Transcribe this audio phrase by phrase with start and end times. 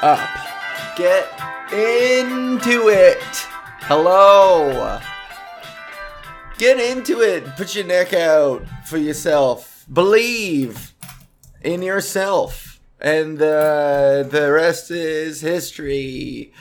[0.00, 0.28] Up.
[0.96, 1.26] Get
[1.72, 3.18] into it.
[3.80, 5.00] Hello.
[6.56, 7.44] Get into it.
[7.56, 9.84] Put your neck out for yourself.
[9.92, 10.94] Believe
[11.62, 12.80] in yourself.
[13.00, 16.52] And uh, the rest is history.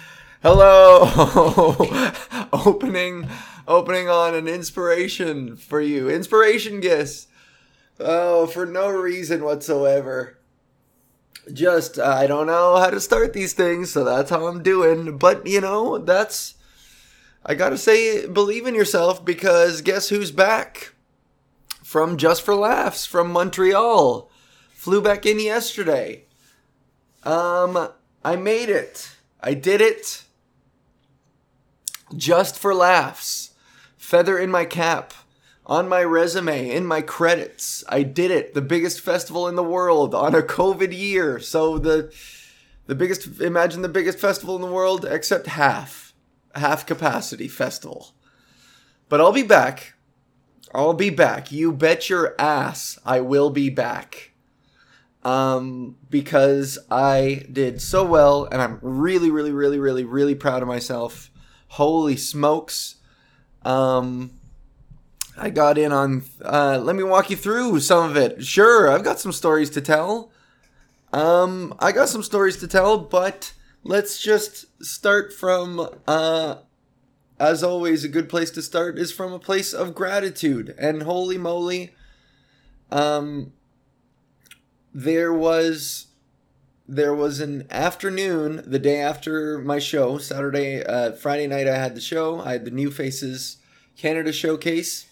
[0.41, 1.71] Hello.
[2.51, 3.29] opening
[3.67, 6.09] opening on an inspiration for you.
[6.09, 7.27] Inspiration gifts.
[7.99, 10.36] Oh, for no reason whatsoever.
[11.53, 15.17] Just, I don't know how to start these things, so that's how I'm doing.
[15.17, 16.55] But, you know, that's.
[17.45, 20.93] I gotta say, believe in yourself because guess who's back?
[21.81, 24.29] From Just for Laughs, from Montreal.
[24.73, 26.25] Flew back in yesterday.
[27.23, 27.89] Um,
[28.25, 29.11] I made it.
[29.41, 30.23] I did it.
[32.15, 33.51] Just for laughs.
[33.97, 35.13] Feather in my cap
[35.67, 37.83] on my resume, in my credits.
[37.89, 38.53] I did it.
[38.53, 41.39] The biggest festival in the world on a COVID year.
[41.39, 42.11] So the
[42.87, 46.13] the biggest imagine the biggest festival in the world except half.
[46.55, 48.15] Half capacity festival.
[49.09, 49.93] But I'll be back.
[50.73, 51.51] I'll be back.
[51.51, 54.31] You bet your ass I will be back.
[55.23, 60.67] Um because I did so well and I'm really really really really really proud of
[60.69, 61.29] myself.
[61.67, 62.95] Holy smokes.
[63.63, 64.36] Um
[65.37, 66.23] I got in on.
[66.43, 68.43] Uh, let me walk you through some of it.
[68.43, 70.31] Sure, I've got some stories to tell.
[71.13, 75.87] Um, I got some stories to tell, but let's just start from.
[76.07, 76.55] Uh,
[77.39, 80.73] as always, a good place to start is from a place of gratitude.
[80.79, 81.93] And holy moly,
[82.91, 83.53] um,
[84.93, 86.07] there was
[86.87, 91.93] there was an afternoon the day after my show saturday uh, friday night i had
[91.93, 93.57] the show i had the new faces
[93.97, 95.06] canada showcase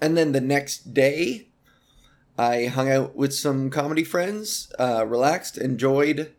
[0.00, 1.48] and then the next day,
[2.38, 6.32] I hung out with some comedy friends, uh, relaxed, enjoyed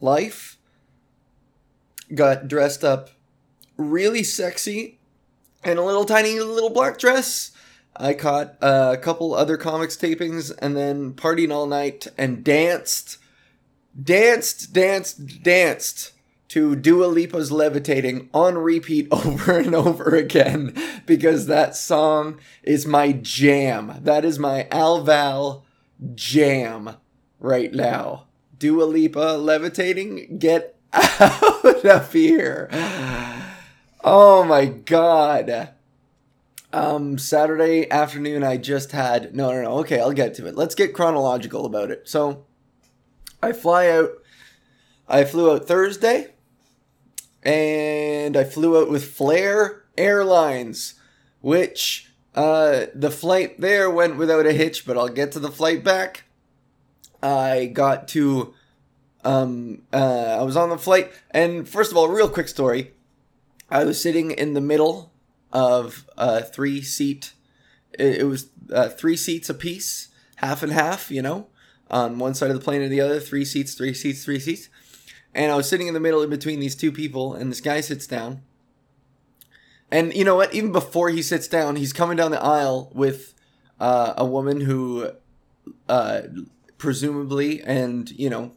[0.00, 0.56] life,
[2.14, 3.10] got dressed up
[3.76, 4.98] really sexy
[5.64, 7.50] in a little tiny little black dress.
[7.96, 13.18] I caught a couple other comics tapings and then partied all night and danced,
[14.00, 16.12] danced, danced, danced
[16.52, 20.74] to Dua Lipa's Levitating on repeat over and over again
[21.06, 23.98] because that song is my jam.
[24.02, 25.62] That is my Alval
[26.14, 26.96] jam
[27.40, 28.26] right now.
[28.58, 32.68] Dua Lipa Levitating, get out of here.
[34.04, 35.70] Oh my god.
[36.70, 39.34] Um, Saturday afternoon, I just had.
[39.34, 39.78] No, no, no.
[39.78, 40.54] Okay, I'll get to it.
[40.54, 42.06] Let's get chronological about it.
[42.06, 42.44] So,
[43.42, 44.10] I fly out.
[45.08, 46.31] I flew out Thursday
[47.42, 50.94] and I flew out with Flair Airlines,
[51.40, 55.82] which uh, the flight there went without a hitch, but I'll get to the flight
[55.82, 56.24] back.
[57.22, 58.54] I got to,
[59.24, 62.92] um, uh, I was on the flight, and first of all, real quick story.
[63.70, 65.12] I was sitting in the middle
[65.50, 67.32] of a three seat,
[67.98, 71.46] it, was uh, three seats a piece, half and half, you know,
[71.90, 74.68] on one side of the plane and the other, three seats, three seats, three seats
[75.34, 77.80] and I was sitting in the middle in between these two people, and this guy
[77.80, 78.42] sits down.
[79.90, 80.54] And you know what?
[80.54, 83.34] Even before he sits down, he's coming down the aisle with
[83.78, 85.10] uh, a woman who,
[85.88, 86.22] uh,
[86.78, 88.52] presumably, and you know,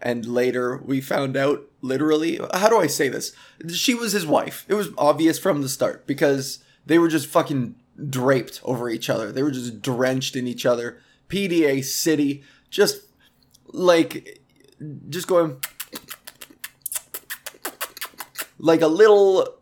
[0.00, 2.40] and later we found out literally.
[2.54, 3.32] How do I say this?
[3.72, 4.64] She was his wife.
[4.68, 7.74] It was obvious from the start because they were just fucking
[8.08, 9.32] draped over each other.
[9.32, 11.00] They were just drenched in each other.
[11.28, 13.02] PDA City, just
[13.72, 14.40] like,
[15.08, 15.60] just going
[18.58, 19.56] like a little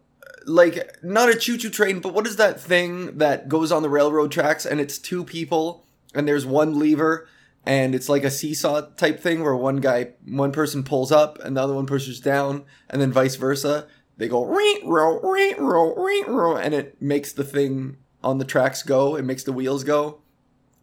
[0.46, 4.30] like not a choo-choo train, but what is that thing that goes on the railroad
[4.30, 7.28] tracks and it's two people and there's one lever
[7.66, 11.56] and it's like a seesaw type thing where one guy one person pulls up and
[11.56, 13.86] the other one pushes down and then vice versa.
[14.16, 16.24] They go ring row ring row ring
[16.62, 19.16] and it makes the thing on the tracks go.
[19.16, 20.20] It makes the wheels go.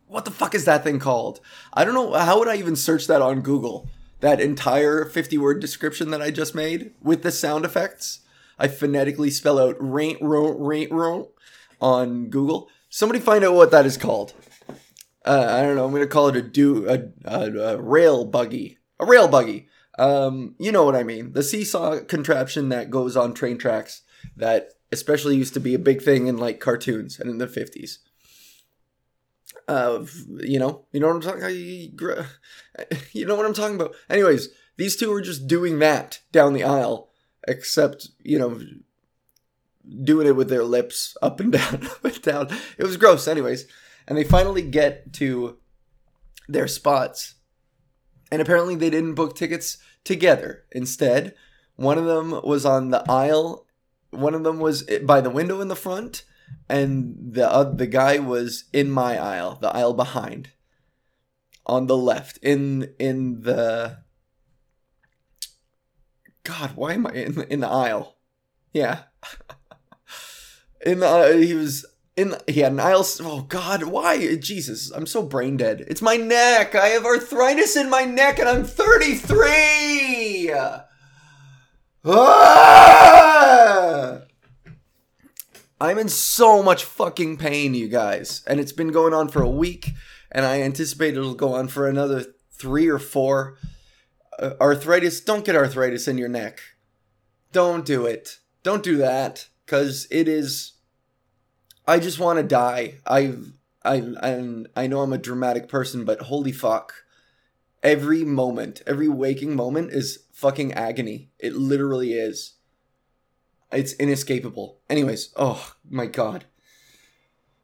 [0.08, 1.40] What the fuck is that thing called?
[1.74, 2.14] I don't know.
[2.14, 3.88] How would I even search that on Google?
[4.22, 8.22] That entire 50 word description that I just made with the sound effects.
[8.58, 11.32] I phonetically spell out raint ro raint ro
[11.82, 12.70] on Google.
[12.90, 14.34] Somebody find out what that is called.
[15.26, 15.86] Uh, I don't know.
[15.86, 19.68] I'm gonna call it a do a, a, a rail buggy, a rail buggy.
[20.00, 21.34] Um, you know what I mean?
[21.34, 24.04] The seesaw contraption that goes on train tracks
[24.38, 27.98] that especially used to be a big thing in like cartoons and in the 50s
[29.72, 30.06] uh,
[30.40, 31.42] you know, you know what I'm talking.
[33.14, 33.96] You know what I'm talking about.
[34.10, 37.10] Anyways, these two were just doing that down the aisle,
[37.48, 38.60] except you know,
[40.04, 42.48] doing it with their lips up and down, up and down.
[42.78, 43.28] It was gross.
[43.28, 43.66] Anyways,
[44.08, 45.58] and they finally get to
[46.48, 47.36] their spots,
[48.32, 50.66] And apparently they didn't book tickets together.
[50.72, 51.34] Instead,
[51.76, 53.68] one of them was on the aisle,
[54.10, 56.24] one of them was by the window in the front,
[56.70, 60.52] and the uh, the guy was in my aisle, the aisle behind.
[61.66, 64.00] On the left in in the
[66.44, 68.18] God, why am I in in the aisle?
[68.74, 69.04] Yeah.
[70.86, 75.06] in the uh, he was in he had an aisle oh god why jesus i'm
[75.06, 80.52] so brain dead it's my neck i have arthritis in my neck and i'm 33
[82.06, 83.21] ah!
[85.82, 89.50] I'm in so much fucking pain you guys and it's been going on for a
[89.50, 89.92] week
[90.32, 93.58] and i anticipate it'll go on for another three or four
[94.40, 96.62] uh, arthritis don't get arthritis in your neck
[97.52, 100.74] don't do it don't do that because it is
[101.88, 102.96] I just want to die.
[103.06, 103.36] I
[103.84, 106.94] I I I know I'm a dramatic person, but holy fuck.
[107.84, 111.32] Every moment, every waking moment is fucking agony.
[111.40, 112.54] It literally is.
[113.72, 114.80] It's inescapable.
[114.90, 116.46] Anyways, oh my god.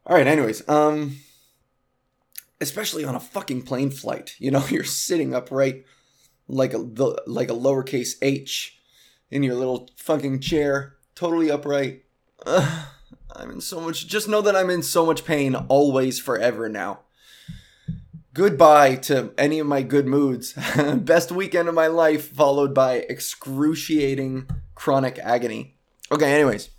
[0.06, 1.18] All right, anyways, um
[2.60, 5.86] especially on a fucking plane flight, you know, you're sitting upright
[6.48, 8.80] like a the, like a lowercase h
[9.30, 12.04] in your little fucking chair, totally upright.
[12.46, 14.08] I'm in so much.
[14.08, 17.02] Just know that I'm in so much pain always, forever now.
[18.34, 20.54] Goodbye to any of my good moods.
[20.96, 25.77] Best weekend of my life, followed by excruciating chronic agony.
[26.12, 26.70] Okay, anyways.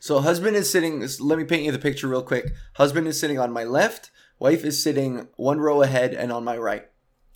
[0.00, 1.06] So, husband is sitting.
[1.20, 2.52] Let me paint you the picture real quick.
[2.74, 6.56] Husband is sitting on my left, wife is sitting one row ahead and on my
[6.56, 6.88] right.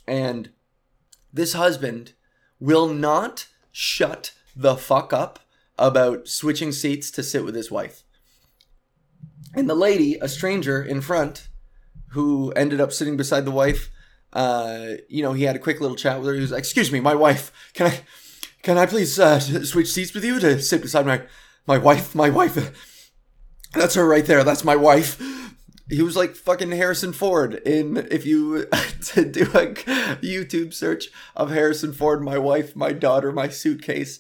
[0.06, 0.50] And
[1.32, 2.12] this husband
[2.60, 5.40] will not shut the fuck up
[5.78, 8.04] about switching seats to sit with his wife.
[9.54, 11.48] And the lady, a stranger in front,
[12.08, 13.90] who ended up sitting beside the wife,
[14.32, 16.34] uh, you know, he had a quick little chat with her.
[16.34, 17.52] He was like, "Excuse me, my wife.
[17.74, 18.00] Can I,
[18.62, 21.22] can I please uh, switch seats with you to sit beside my,
[21.66, 22.14] my wife?
[22.14, 22.54] My wife.
[23.74, 24.44] That's her right there.
[24.44, 25.20] That's my wife."
[25.88, 28.64] He was like fucking Harrison Ford in if you
[29.06, 29.74] to do a
[30.22, 34.18] YouTube search of Harrison Ford, my wife, my daughter, my suitcase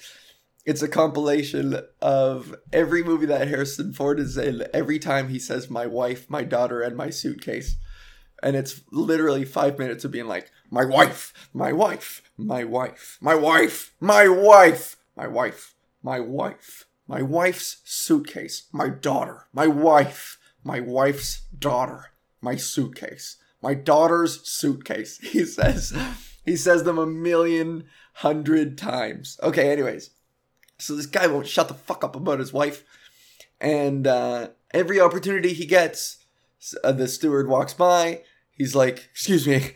[0.64, 4.64] it's a compilation of every movie that Harrison Ford is in.
[4.72, 7.76] Every time he says "my wife," "my daughter," and "my suitcase,"
[8.42, 13.34] and it's literally five minutes of being like "my wife," "my wife," "my wife," "my
[13.34, 20.80] wife," "my wife," "my wife," "my wife," "my wife's suitcase," "my daughter," "my wife," "my
[20.80, 25.92] wife's daughter," "my suitcase," "my daughter's suitcase." He says,
[26.44, 27.84] he says them a million
[28.14, 29.38] hundred times.
[29.42, 30.10] Okay, anyways.
[30.78, 32.84] So this guy won't shut the fuck up about his wife.
[33.60, 36.18] And uh, every opportunity he gets,
[36.82, 38.22] uh, the steward walks by.
[38.62, 39.72] He's like, "Excuse me,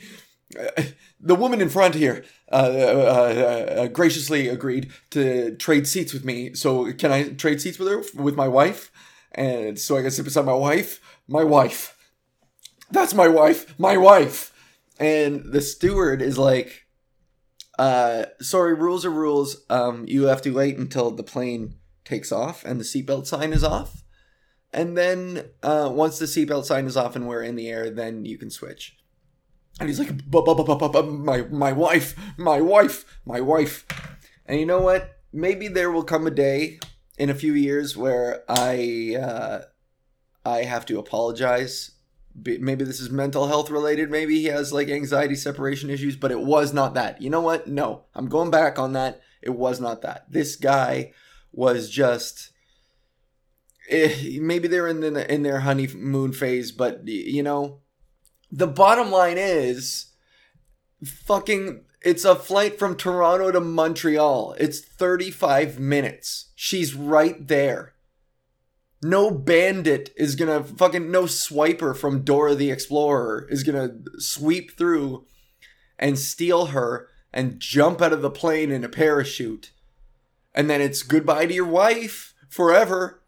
[1.21, 6.55] the woman in front here uh, uh, uh, graciously agreed to trade seats with me.
[6.55, 8.93] So can I trade seats with her with my wife?
[9.33, 11.01] And so I can sit beside my wife.
[11.27, 11.97] My wife.
[12.93, 13.79] That's my wife.
[13.79, 14.53] My wife."
[14.99, 16.87] And the steward is like,
[17.79, 19.65] uh, sorry, rules are rules.
[19.69, 21.75] Um, you have to wait until the plane
[22.05, 24.05] takes off and the seatbelt sign is off.
[24.73, 28.25] And then uh, once the seatbelt sign is off and we're in the air, then
[28.25, 28.97] you can switch.
[29.79, 33.87] And he's like, my, my wife, my wife, my wife.
[34.47, 35.19] And you know what?
[35.33, 36.79] Maybe there will come a day
[37.19, 39.61] in a few years where I uh,
[40.45, 41.93] I have to apologize.
[42.35, 44.11] Maybe this is mental health related.
[44.11, 47.21] Maybe he has like anxiety separation issues but it was not that.
[47.21, 47.67] You know what?
[47.67, 48.05] No.
[48.15, 49.21] I'm going back on that.
[49.43, 50.31] It was not that.
[50.31, 51.13] This guy
[51.53, 52.51] was just
[53.89, 57.81] eh, maybe they're in the, in their honeymoon phase but you know
[58.51, 60.13] the bottom line is
[61.05, 67.95] fucking it's a flight from Toronto to Montreal it's 35 minutes she's right there
[69.03, 75.27] no bandit is gonna fucking no swiper from Dora the Explorer is gonna sweep through
[75.99, 79.71] and steal her and jump out of the plane in a parachute.
[80.55, 83.23] And then it's goodbye to your wife forever.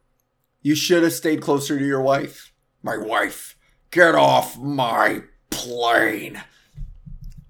[0.61, 2.53] You should have stayed closer to your wife.
[2.83, 3.57] My wife,
[3.91, 6.43] get off my plane.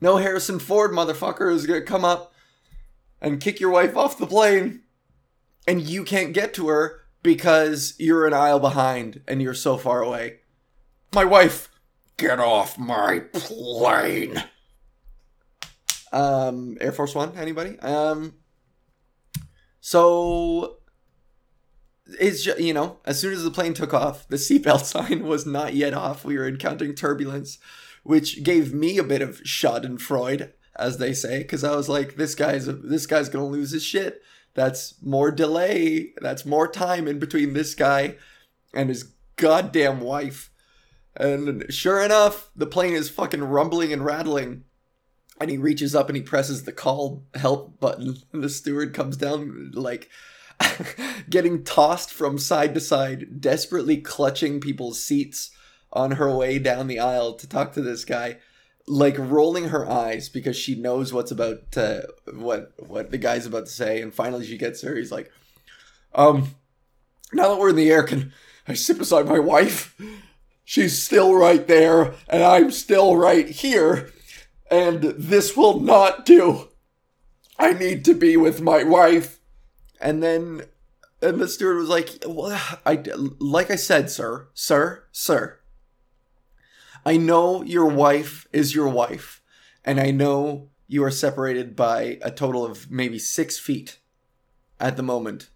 [0.00, 2.32] No Harrison Ford motherfucker is gonna come up
[3.20, 4.82] and kick your wife off the plane
[5.66, 10.02] and you can't get to her because you're an aisle behind and you're so far
[10.02, 10.40] away.
[11.14, 11.68] My wife,
[12.16, 14.42] get off my plane.
[16.12, 17.78] Um, Air Force One, anybody?
[17.80, 18.34] Um,
[19.80, 20.78] so
[22.20, 25.46] it's just, you know, as soon as the plane took off, the seatbelt sign was
[25.46, 26.24] not yet off.
[26.24, 27.58] We were encountering turbulence.
[28.02, 32.34] which gave me a bit of Schadenfreude, as they say, because I was like, this
[32.34, 34.22] guy's this guy's gonna lose his shit.
[34.54, 36.12] That's more delay.
[36.20, 38.16] That's more time in between this guy
[38.72, 40.50] and his goddamn wife.
[41.16, 44.64] And sure enough, the plane is fucking rumbling and rattling.
[45.40, 48.16] And he reaches up and he presses the call help button.
[48.32, 50.08] And the steward comes down, like,
[51.30, 55.50] getting tossed from side to side, desperately clutching people's seats
[55.92, 58.36] on her way down the aisle to talk to this guy
[58.88, 63.66] like rolling her eyes because she knows what's about to what what the guy's about
[63.66, 64.00] to say.
[64.00, 64.96] And finally she gets her.
[64.96, 65.30] he's like
[66.14, 66.54] um
[67.32, 68.32] now that we're in the air can
[68.66, 69.98] i sit beside my wife?
[70.64, 74.10] She's still right there and i'm still right here
[74.70, 76.68] and this will not do.
[77.58, 79.37] I need to be with my wife
[80.00, 80.62] and then
[81.20, 83.02] and the steward was like well i
[83.38, 85.58] like i said sir sir sir
[87.04, 89.40] I know your wife is your wife,
[89.84, 93.98] and I know you are separated by a total of maybe six feet
[94.80, 95.50] at the moment.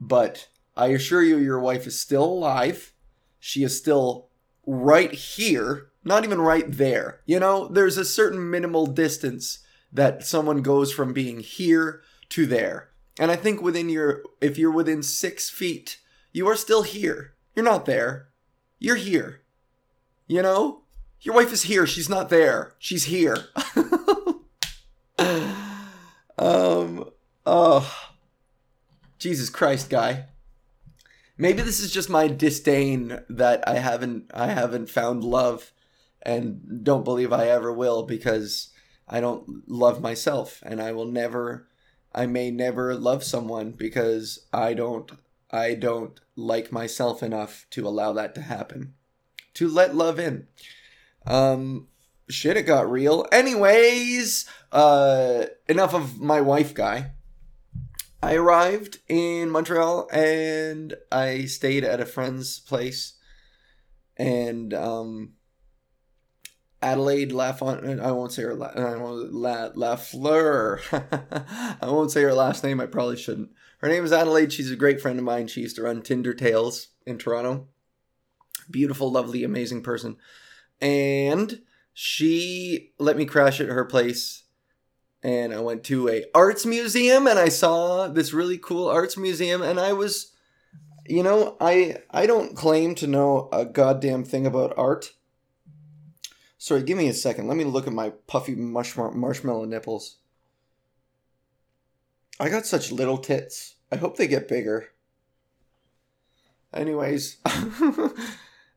[0.00, 2.92] But I assure you, your wife is still alive.
[3.40, 4.28] She is still
[4.66, 7.20] right here, not even right there.
[7.26, 9.60] You know, there's a certain minimal distance
[9.92, 12.90] that someone goes from being here to there.
[13.18, 15.98] And I think within your, if you're within six feet,
[16.32, 17.34] you are still here.
[17.54, 18.28] You're not there.
[18.78, 19.42] You're here.
[20.26, 20.82] You know?
[21.20, 21.86] Your wife is here.
[21.86, 22.74] She's not there.
[22.78, 23.46] She's here.
[26.38, 27.10] um,
[27.46, 28.06] oh.
[29.18, 30.26] Jesus Christ, guy.
[31.38, 35.72] Maybe this is just my disdain that I haven't I haven't found love
[36.22, 38.70] and don't believe I ever will because
[39.08, 41.68] I don't love myself and I will never
[42.16, 45.12] I may never love someone because I don't
[45.50, 48.94] I don't like myself enough to allow that to happen
[49.56, 50.46] to let love in.
[51.26, 51.88] Um,
[52.28, 53.26] shit, it got real.
[53.32, 57.12] Anyways, uh, enough of my wife guy.
[58.22, 63.14] I arrived in Montreal and I stayed at a friend's place.
[64.16, 65.32] And um,
[66.82, 70.80] Adelaide Lafont, I won't say her la, La, Lafleur.
[71.80, 72.80] I won't say her last name.
[72.80, 73.50] I probably shouldn't.
[73.78, 74.52] Her name is Adelaide.
[74.52, 75.48] She's a great friend of mine.
[75.48, 77.68] She used to run Tinder Tales in Toronto
[78.70, 80.16] beautiful, lovely, amazing person.
[80.80, 84.44] And she let me crash at her place
[85.22, 89.62] and I went to a arts museum and I saw this really cool arts museum
[89.62, 90.32] and I was
[91.08, 95.12] you know, I I don't claim to know a goddamn thing about art.
[96.66, 97.46] Sorry, give me a second.
[97.46, 100.16] Let me look at my puffy marshmallow nipples.
[102.40, 103.76] I got such little tits.
[103.92, 104.88] I hope they get bigger.
[106.74, 107.36] Anyways,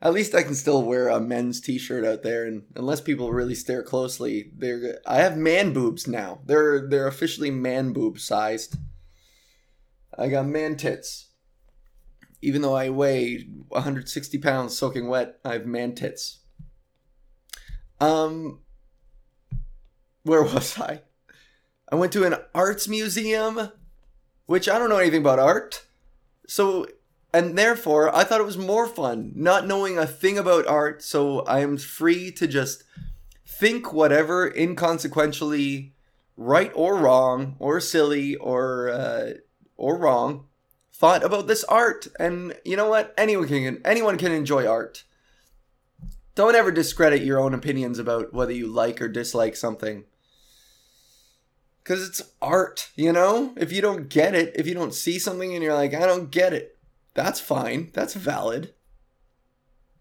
[0.03, 3.55] at least I can still wear a men's t-shirt out there and unless people really
[3.55, 6.41] stare closely, they're I have man boobs now.
[6.45, 8.77] They're they're officially man boob sized.
[10.15, 11.29] I got man tits.
[12.39, 16.41] Even though I weigh 160 pounds soaking wet, I have man tits.
[17.99, 18.59] Um
[20.23, 21.01] where was I?
[21.91, 23.71] I went to an arts museum,
[24.45, 25.85] which I don't know anything about art.
[26.47, 26.87] So
[27.33, 31.41] and therefore I thought it was more fun not knowing a thing about art, so
[31.41, 32.83] I am free to just
[33.45, 35.91] think whatever inconsequentially
[36.37, 39.33] right or wrong or silly or uh,
[39.75, 40.45] or wrong
[40.93, 45.03] thought about this art and you know what anyone can anyone can enjoy art
[46.39, 50.05] don't ever discredit your own opinions about whether you like or dislike something
[51.83, 55.53] because it's art you know if you don't get it if you don't see something
[55.53, 56.79] and you're like i don't get it
[57.19, 57.89] that's fine.
[57.93, 58.73] That's valid.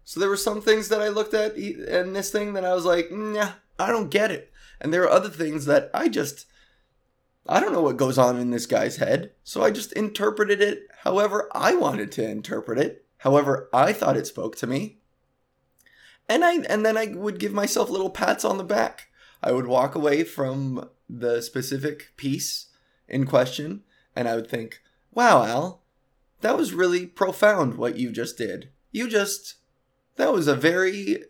[0.05, 2.85] So there were some things that I looked at in this thing that I was
[2.85, 4.51] like, nah, I don't get it.
[4.79, 6.45] And there are other things that I just,
[7.45, 9.31] I don't know what goes on in this guy's head.
[9.43, 14.25] So I just interpreted it however I wanted to interpret it, however I thought it
[14.25, 14.98] spoke to me.
[16.29, 19.07] And I, and then I would give myself little pats on the back.
[19.43, 22.67] I would walk away from the specific piece
[23.07, 23.81] in question
[24.15, 24.81] and I would think,
[25.11, 25.81] wow, Al,
[26.41, 28.69] that was really profound what you just did.
[28.91, 29.55] You just
[30.17, 31.23] that was a very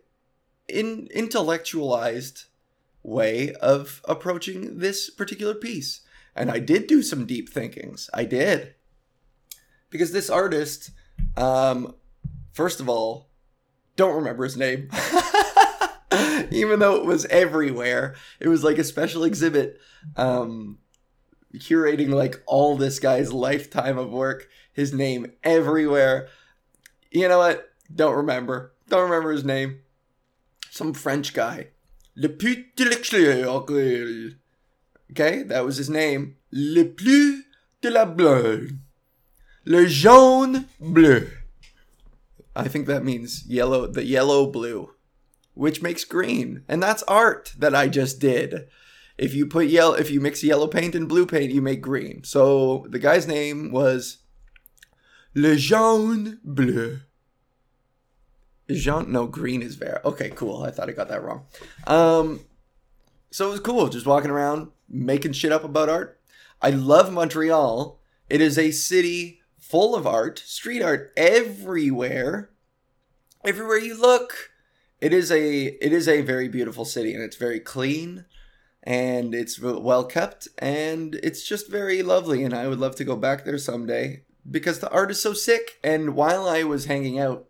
[0.67, 2.45] in, intellectualized
[3.03, 6.01] way of approaching this particular piece.
[6.35, 8.09] And I did do some deep thinkings.
[8.13, 8.75] I did.
[9.89, 10.91] Because this artist,
[11.37, 11.95] um,
[12.51, 13.28] first of all,
[13.99, 14.89] don't remember his name.
[16.51, 18.15] Even though it was everywhere.
[18.39, 19.77] It was like a special exhibit.
[20.15, 20.77] Um,
[21.55, 26.29] curating like all this guy's lifetime of work, his name everywhere.
[27.11, 27.73] You know what?
[27.93, 28.71] Don't remember.
[28.87, 29.81] Don't remember his name.
[30.71, 31.67] Some French guy.
[32.15, 32.55] Le plus.
[35.11, 36.37] Okay, that was his name.
[36.51, 37.43] Le plus
[37.81, 38.69] de la bleu.
[39.65, 41.38] Le jaune bleu.
[42.55, 44.91] I think that means yellow, the yellow blue,
[45.53, 46.63] which makes green.
[46.67, 48.67] And that's art that I just did.
[49.17, 52.23] If you put yellow, if you mix yellow paint and blue paint, you make green.
[52.23, 54.19] So the guy's name was
[55.35, 56.99] Le Jaune Bleu.
[58.69, 60.01] Jean, no, green is vert.
[60.05, 60.63] Okay, cool.
[60.63, 61.45] I thought I got that wrong.
[61.87, 62.41] Um,
[63.31, 66.19] so it was cool just walking around making shit up about art.
[66.61, 67.99] I love Montreal.
[68.29, 69.38] It is a city
[69.69, 72.49] full of art, street art everywhere.
[73.45, 74.49] Everywhere you look,
[74.99, 78.25] it is a it is a very beautiful city and it's very clean
[78.83, 83.15] and it's well kept and it's just very lovely and I would love to go
[83.15, 87.45] back there someday because the art is so sick and while I was hanging out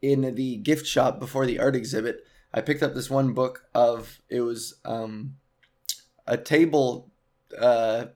[0.00, 4.20] in the gift shop before the art exhibit, I picked up this one book of
[4.28, 5.36] it was um,
[6.26, 7.10] a table,
[7.58, 8.06] uh,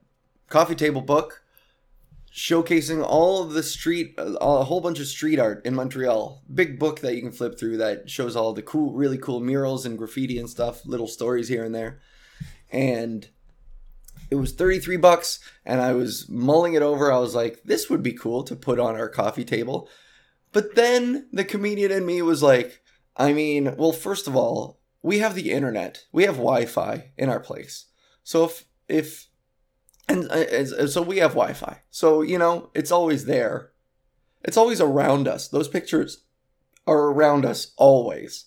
[0.49, 1.43] coffee table book
[2.37, 6.43] showcasing all of the street, a whole bunch of street art in Montreal.
[6.53, 9.87] Big book that you can flip through that shows all the cool, really cool murals
[9.87, 11.99] and graffiti and stuff, little stories here and there.
[12.71, 13.27] And
[14.31, 17.11] it was 33 bucks and I was mulling it over.
[17.11, 19.89] I was like, this would be cool to put on our coffee table.
[20.53, 22.83] But then the comedian in me was like,
[23.17, 26.05] I mean, well, first of all, we have the internet.
[26.13, 27.87] We have Wi-Fi in our place.
[28.25, 29.29] So if if
[30.09, 31.83] and uh, so we have Wi-Fi.
[31.91, 33.73] So you know, it's always there.
[34.45, 35.49] It's always around us.
[35.49, 36.25] Those pictures
[36.87, 38.47] are around us always.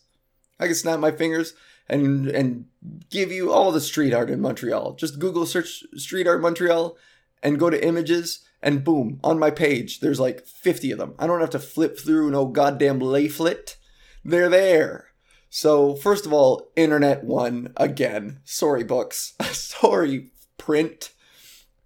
[0.60, 1.54] I can snap my fingers
[1.88, 2.65] and and
[3.10, 4.93] give you all the street art in Montreal.
[4.93, 6.98] Just Google search street art Montreal
[7.41, 11.15] and go to images and boom, on my page there's like 50 of them.
[11.17, 13.78] I don't have to flip through no goddamn leaflet.
[14.24, 15.06] They're there.
[15.50, 18.39] So, first of all, internet one again.
[18.43, 19.34] Sorry books.
[19.52, 21.12] Sorry print.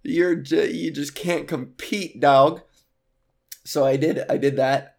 [0.04, 2.60] You're j- you just can't compete, dog.
[3.64, 4.96] So I did I did that.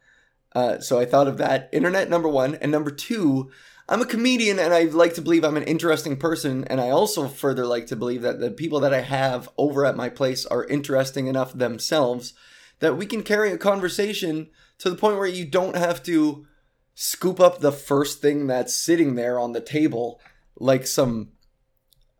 [0.53, 1.69] Uh, so I thought of that.
[1.71, 3.51] Internet number one and number two.
[3.87, 6.63] I'm a comedian and I like to believe I'm an interesting person.
[6.63, 9.95] And I also further like to believe that the people that I have over at
[9.95, 12.33] my place are interesting enough themselves
[12.79, 16.47] that we can carry a conversation to the point where you don't have to
[16.95, 20.19] scoop up the first thing that's sitting there on the table
[20.57, 21.29] like some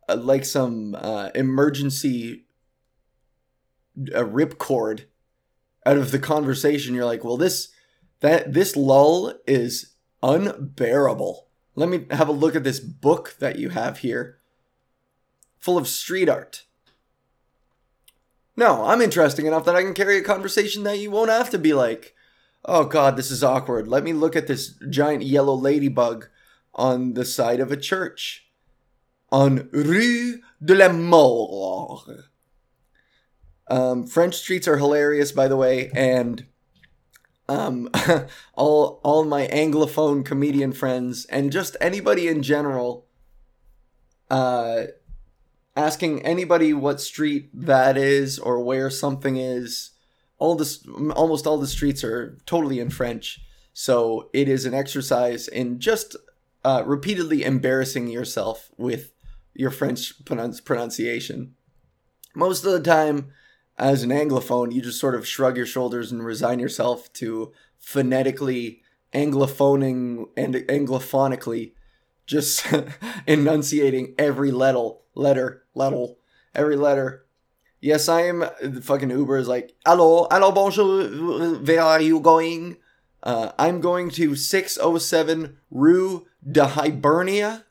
[0.08, 2.45] uh, like some uh, emergency
[4.14, 5.04] uh, ripcord
[5.84, 7.70] out of the conversation you're like well this
[8.20, 13.68] that this lull is unbearable let me have a look at this book that you
[13.68, 14.38] have here,
[15.58, 16.64] full of street art.
[18.56, 21.58] No, I'm interesting enough that I can carry a conversation that you won't have to
[21.58, 22.14] be like,
[22.64, 23.86] oh god, this is awkward.
[23.86, 26.28] Let me look at this giant yellow ladybug
[26.74, 28.48] on the side of a church.
[29.30, 32.08] On Rue de la Mort.
[33.68, 36.46] Um, French streets are hilarious, by the way, and
[37.48, 37.88] um,
[38.54, 43.06] all all my anglophone comedian friends and just anybody in general
[44.30, 44.84] uh,
[45.76, 49.90] asking anybody what street that is or where something is
[50.38, 53.40] all this almost all the streets are totally in french.
[53.72, 56.16] So it is an exercise in just
[56.64, 59.12] uh, repeatedly embarrassing yourself with
[59.54, 61.54] your french pronunci- pronunciation.
[62.34, 63.32] Most of the time
[63.78, 68.82] as an anglophone, you just sort of shrug your shoulders and resign yourself to phonetically
[69.12, 71.72] anglophoning and anglophonically
[72.26, 72.66] just
[73.26, 76.06] enunciating every letter, letter, letter,
[76.54, 77.26] every letter.
[77.80, 78.40] Yes, I am.
[78.62, 82.78] The fucking Uber is like, hello, hello, bonjour, where are you going?
[83.22, 87.64] Uh, I'm going to 607 Rue de Hibernia.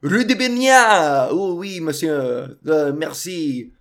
[0.00, 1.28] Rue de Bernia.
[1.30, 2.58] Oh, oui, monsieur.
[2.66, 3.72] Uh, merci.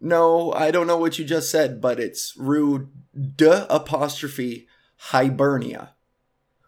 [0.00, 4.68] No, I don't know what you just said, but it's Rue de apostrophe
[5.12, 5.94] Hibernia.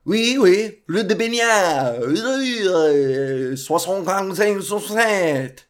[0.04, 1.96] Oui, oui, Rue de Benia.
[3.56, 5.64] 75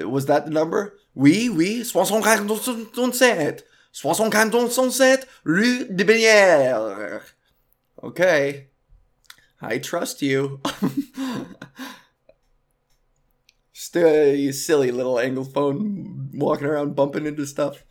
[0.00, 0.94] Was that the number?
[1.14, 3.62] Oui, oui, 75
[3.92, 7.22] 75 Rue de Benière.
[8.02, 8.68] Okay.
[9.60, 10.60] I trust you.
[14.00, 17.84] Still, you silly little anglophone walking around bumping into stuff.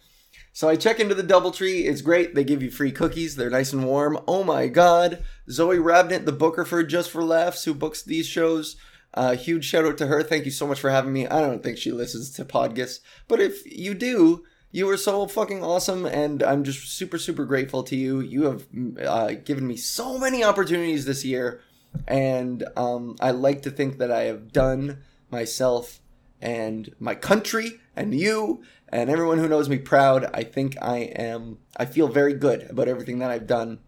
[0.52, 1.86] So I check into the Doubletree.
[1.86, 2.36] It's great.
[2.36, 3.38] They give you free cookies.
[3.38, 4.20] They're nice and warm.
[4.28, 5.24] Oh my god.
[5.50, 8.76] Zoe Rabnett, the booker for Just for Laughs, who books these shows.
[9.14, 10.24] Uh, huge shout out to her.
[10.24, 11.26] Thank you so much for having me.
[11.26, 15.64] I don't think she listens to podcasts, but if you do, you are so fucking
[15.64, 18.20] awesome, and I'm just super, super grateful to you.
[18.20, 18.66] You have
[19.08, 21.62] uh, given me so many opportunities this year
[22.08, 26.00] And um, I like to think that I have done myself
[26.42, 30.30] and my country and you and everyone who knows me proud.
[30.34, 33.80] I think I am, I feel very good about everything that I've done.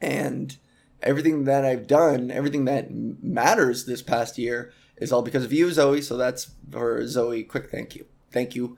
[0.00, 0.56] And
[1.02, 5.70] everything that I've done, everything that matters this past year is all because of you,
[5.70, 6.02] Zoe.
[6.02, 7.44] So that's for Zoe.
[7.44, 8.06] Quick thank you.
[8.32, 8.76] Thank you.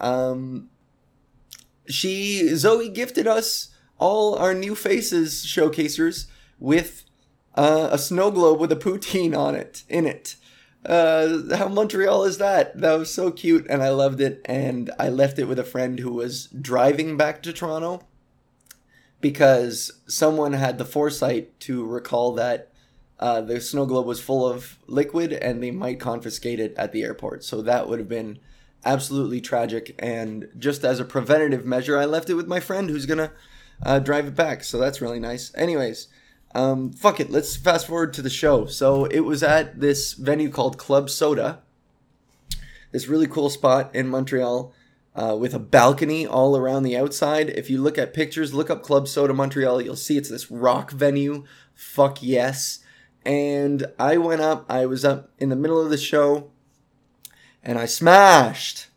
[0.00, 0.70] Um,
[1.88, 3.68] she, Zoe gifted us
[3.98, 6.26] all our new faces showcasers
[6.58, 7.04] with
[7.54, 10.36] uh, a snow globe with a poutine on it, in it.
[10.86, 12.78] Uh, how Montreal is that?
[12.78, 14.40] That was so cute, and I loved it.
[14.44, 18.04] And I left it with a friend who was driving back to Toronto
[19.20, 22.70] because someone had the foresight to recall that
[23.18, 27.02] uh, the snow globe was full of liquid and they might confiscate it at the
[27.02, 27.42] airport.
[27.42, 28.38] So that would have been
[28.84, 29.94] absolutely tragic.
[29.98, 33.32] And just as a preventative measure, I left it with my friend who's gonna
[33.82, 34.64] uh, drive it back.
[34.64, 35.50] So that's really nice.
[35.54, 36.08] Anyways,
[36.56, 37.30] um, fuck it.
[37.30, 38.64] Let's fast forward to the show.
[38.64, 41.60] So it was at this venue called Club Soda,
[42.92, 44.72] this really cool spot in Montreal.
[45.14, 47.48] Uh, with a balcony all around the outside.
[47.48, 50.90] If you look at pictures, look up Club Soda Montreal, you'll see it's this rock
[50.90, 51.44] venue.
[51.74, 52.80] Fuck yes.
[53.24, 56.50] And I went up, I was up in the middle of the show,
[57.62, 58.88] and I smashed.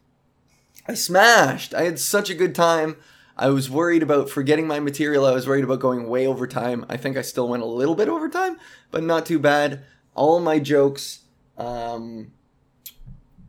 [0.89, 1.73] I smashed.
[1.73, 2.97] I had such a good time.
[3.39, 5.25] I was worried about forgetting my material.
[5.25, 6.85] I was worried about going way over time.
[6.89, 8.59] I think I still went a little bit over time,
[8.91, 9.85] but not too bad.
[10.13, 11.19] All my jokes
[11.57, 12.33] um,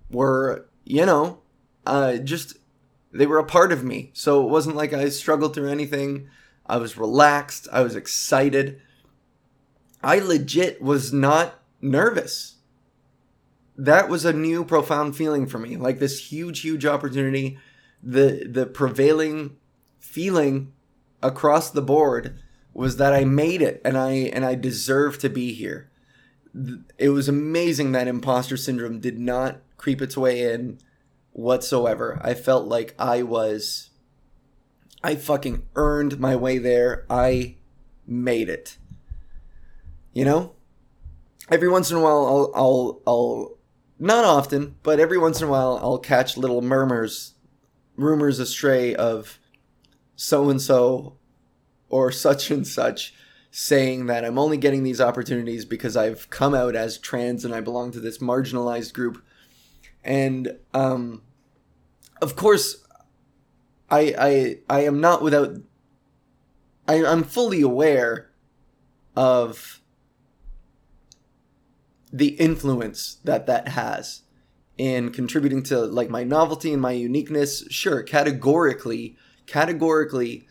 [0.09, 1.41] were, you know,
[1.85, 2.57] uh, just
[3.13, 4.11] they were a part of me.
[4.13, 6.29] So it wasn't like I struggled through anything.
[6.67, 7.67] I was relaxed.
[7.73, 8.81] I was excited.
[10.05, 12.59] I legit was not nervous.
[13.77, 15.77] That was a new profound feeling for me.
[15.77, 17.59] Like this huge huge opportunity.
[18.05, 19.57] The the prevailing
[20.11, 20.73] feeling
[21.23, 22.41] across the board
[22.75, 25.91] was that I made it and I and I deserve to be here.
[26.99, 30.79] It was amazing that imposter syndrome did not creep its way in
[31.33, 32.21] whatsoever.
[32.23, 33.91] I felt like I was
[35.03, 37.07] I fucking earned my way there.
[37.09, 37.57] I
[38.07, 38.79] made it.
[40.13, 40.55] You know?
[41.49, 43.59] Every once in a while I'll I'll I'll
[44.01, 47.35] not often, but every once in a while I'll catch little murmurs
[47.97, 49.40] rumors astray of
[50.21, 51.17] so and so
[51.89, 53.15] or such and such
[53.51, 57.63] saying that I'm only getting these opportunities because I've come out as trans and I
[57.63, 59.25] belong to this marginalized group.
[60.05, 61.23] And um,
[62.21, 62.87] of course,
[63.91, 65.57] I I I am not without.
[66.87, 68.31] I, I'm fully aware
[69.17, 69.81] of
[72.13, 74.23] the influence that that has
[74.77, 77.65] in contributing to like my novelty and my uniqueness.
[77.71, 79.17] Sure, categorically,
[79.51, 80.47] categorically,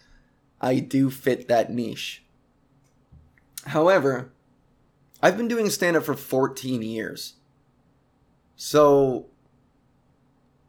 [0.59, 2.21] I do fit that niche.
[3.67, 4.33] However,
[5.21, 7.35] I've been doing stand up for 14 years.
[8.57, 9.27] So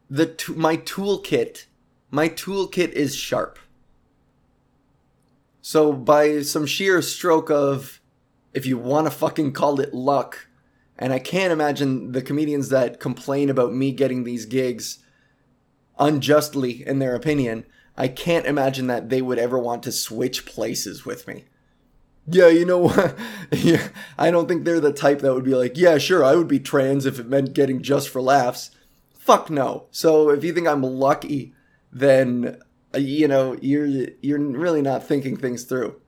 [0.09, 1.65] the t- my toolkit,
[2.09, 3.59] my toolkit is sharp.
[5.61, 7.99] So by some sheer stroke of
[8.53, 10.47] if you want to fucking call it luck,
[10.97, 14.99] and I can't imagine the comedians that complain about me getting these gigs
[15.99, 17.65] unjustly in their opinion
[17.97, 21.45] I can't imagine that they would ever want to switch places with me.
[22.27, 23.17] Yeah, you know what?
[23.51, 26.47] yeah, I don't think they're the type that would be like, yeah, sure, I would
[26.47, 28.71] be trans if it meant getting just for laughs.
[29.17, 29.87] Fuck no.
[29.91, 31.53] So if you think I'm lucky,
[31.91, 32.61] then
[32.93, 33.85] uh, you know you're
[34.21, 35.99] you're really not thinking things through.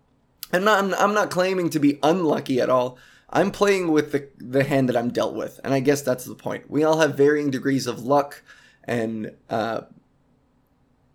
[0.52, 2.98] And I'm I'm not claiming to be unlucky at all.
[3.30, 6.36] I'm playing with the the hand that I'm dealt with, and I guess that's the
[6.36, 6.70] point.
[6.70, 8.44] We all have varying degrees of luck
[8.84, 9.82] and uh,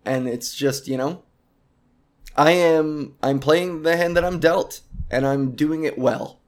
[0.09, 1.23] and it's just you know
[2.35, 6.39] i am i'm playing the hand that i'm dealt and i'm doing it well.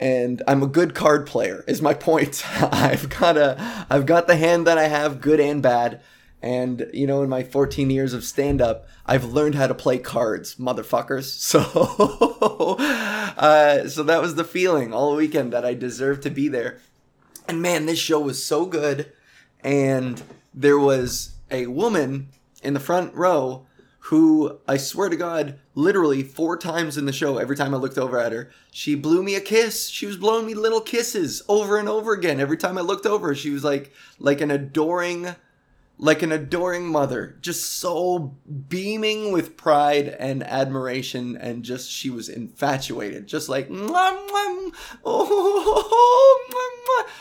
[0.00, 2.42] And i'm a good card player is my point.
[2.60, 6.00] I've got a i've got the hand that i have good and bad.
[6.42, 9.98] And you know in my 14 years of stand up i've learned how to play
[9.98, 11.30] cards motherfuckers.
[11.40, 16.80] So uh, so that was the feeling all weekend that i deserved to be there.
[17.48, 19.12] And man this show was so good.
[19.62, 22.28] And there was a woman
[22.62, 23.66] in the front row
[24.08, 27.96] who I swear to God, literally four times in the show, every time I looked
[27.96, 29.88] over at her, she blew me a kiss.
[29.88, 32.38] She was blowing me little kisses over and over again.
[32.38, 35.34] Every time I looked over, she was like like an adoring
[35.96, 38.36] like an adoring mother, just so
[38.68, 46.44] beaming with pride and admiration, and just she was infatuated, just like mwah, mwah, oh,
[46.50, 47.12] mwah,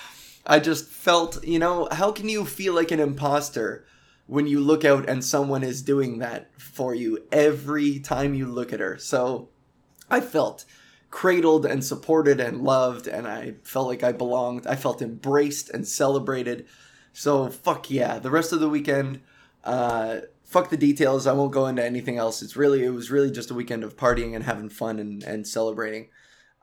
[0.45, 3.85] I just felt, you know, how can you feel like an imposter
[4.25, 8.71] when you look out and someone is doing that for you every time you look
[8.71, 8.97] at her.
[8.97, 9.49] So
[10.09, 10.65] I felt
[11.09, 14.65] cradled and supported and loved and I felt like I belonged.
[14.65, 16.65] I felt embraced and celebrated.
[17.11, 18.17] So fuck yeah.
[18.19, 19.21] The rest of the weekend,
[19.63, 21.27] uh, fuck the details.
[21.27, 22.41] I won't go into anything else.
[22.41, 25.47] It's really it was really just a weekend of partying and having fun and, and
[25.47, 26.09] celebrating.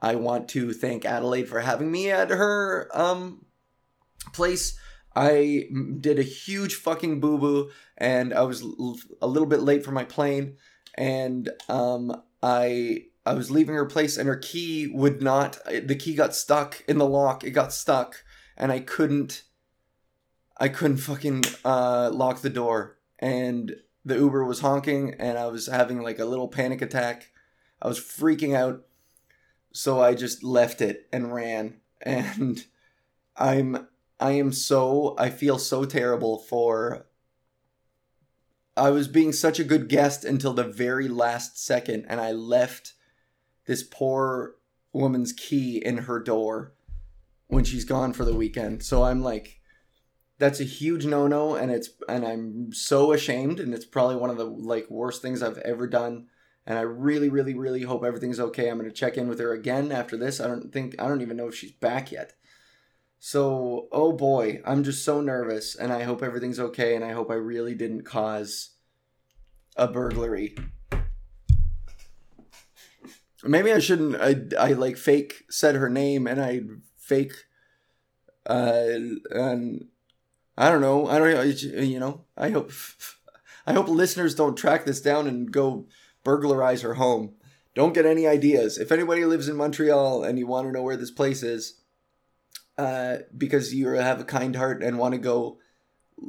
[0.03, 3.45] I want to thank Adelaide for having me at her um
[4.33, 4.79] place.
[5.15, 5.69] I
[6.01, 10.05] did a huge fucking boo boo and I was a little bit late for my
[10.05, 10.57] plane
[10.95, 16.15] and um I I was leaving her place and her key would not the key
[16.15, 17.45] got stuck in the lock.
[17.45, 18.25] It got stuck
[18.57, 19.43] and I couldn't
[20.61, 25.67] I couldn't fucking uh, lock the door and the Uber was honking and I was
[25.67, 27.33] having like a little panic attack.
[27.81, 28.83] I was freaking out.
[29.73, 32.65] So I just left it and ran and
[33.37, 33.89] I'm
[34.21, 37.07] I am so I feel so terrible for
[38.77, 42.93] I was being such a good guest until the very last second and I left
[43.67, 44.57] this poor
[44.93, 46.75] woman's key in her door
[47.49, 48.83] when she's gone for the weekend.
[48.83, 49.61] So I'm like
[50.39, 54.37] that's a huge no-no and it's and I'm so ashamed and it's probably one of
[54.37, 56.27] the like worst things I've ever done
[56.67, 58.69] and I really really really hope everything's okay.
[58.69, 60.41] I'm going to check in with her again after this.
[60.41, 62.35] I don't think I don't even know if she's back yet.
[63.21, 67.31] So, oh boy, I'm just so nervous and I hope everything's okay and I hope
[67.31, 68.71] I really didn't cause
[69.77, 70.57] a burglary
[73.45, 74.17] maybe I shouldn't.
[74.17, 76.63] I I like fake said her name and I
[76.97, 77.33] fake.
[78.47, 78.87] Uh,
[79.31, 79.87] and
[80.57, 81.07] I don't know.
[81.07, 81.63] I don't.
[81.63, 82.25] You know.
[82.37, 82.73] I hope.
[83.67, 85.87] I hope listeners don't track this down and go
[86.25, 87.35] burglarize her home.
[87.75, 88.79] Don't get any ideas.
[88.79, 91.80] If anybody lives in Montreal and you want to know where this place is,
[92.81, 95.59] uh, because you have a kind heart and want to go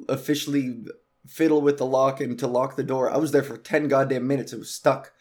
[0.09, 0.83] officially
[1.25, 4.27] fiddle with the lock and to lock the door, I was there for ten goddamn
[4.27, 4.51] minutes.
[4.51, 5.13] It was stuck.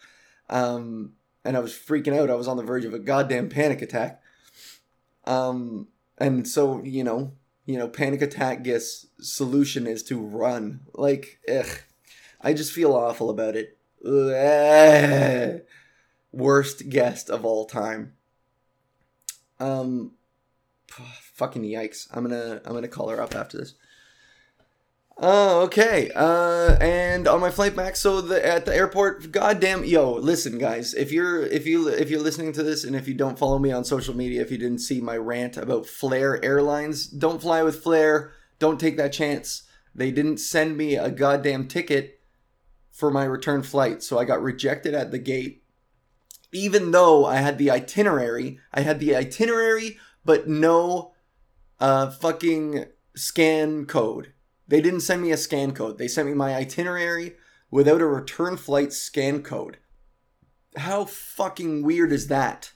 [0.48, 1.12] Um,
[1.44, 2.30] and I was freaking out.
[2.30, 4.20] I was on the verge of a goddamn panic attack.
[5.24, 5.86] Um,
[6.18, 10.80] and so you know, you know, panic attack gets solution is to run.
[10.94, 11.82] Like, ugh,
[12.40, 13.78] I just feel awful about it.
[16.32, 18.14] Worst guest of all time.
[19.60, 20.12] Um,
[20.90, 22.08] fucking yikes!
[22.12, 23.74] I'm gonna I'm gonna call her up after this.
[25.22, 26.10] Oh, okay.
[26.16, 30.94] Uh, and on my flight back, so the at the airport, goddamn, yo, listen, guys,
[30.94, 33.70] if you're if you if you're listening to this, and if you don't follow me
[33.70, 37.82] on social media, if you didn't see my rant about Flair Airlines, don't fly with
[37.82, 38.32] Flair.
[38.58, 39.64] Don't take that chance.
[39.94, 42.20] They didn't send me a goddamn ticket
[42.90, 45.62] for my return flight, so I got rejected at the gate.
[46.52, 51.12] Even though I had the itinerary, I had the itinerary, but no,
[51.78, 54.32] uh, fucking scan code
[54.70, 55.98] they didn't send me a scan code.
[55.98, 57.34] They sent me my itinerary
[57.72, 59.78] without a return flight scan code.
[60.76, 62.70] How fucking weird is that?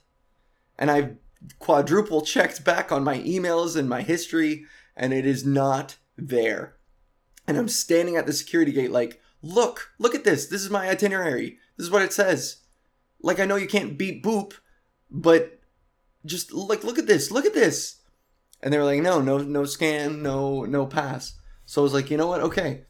[0.76, 1.16] And I've
[1.60, 4.64] quadruple checked back on my emails and my history,
[4.96, 6.74] and it is not there.
[7.46, 10.46] And I'm standing at the security gate, like, look, look at this.
[10.46, 11.58] This is my itinerary.
[11.76, 12.56] This is what it says.
[13.22, 14.54] Like, I know you can't beat boop,
[15.08, 15.60] but
[16.24, 17.96] just like, look at this, look at this.
[18.62, 21.34] And they were like, no, no, no scan, no, no pass.
[21.66, 22.40] So I was like, you know what?
[22.40, 22.84] Okay.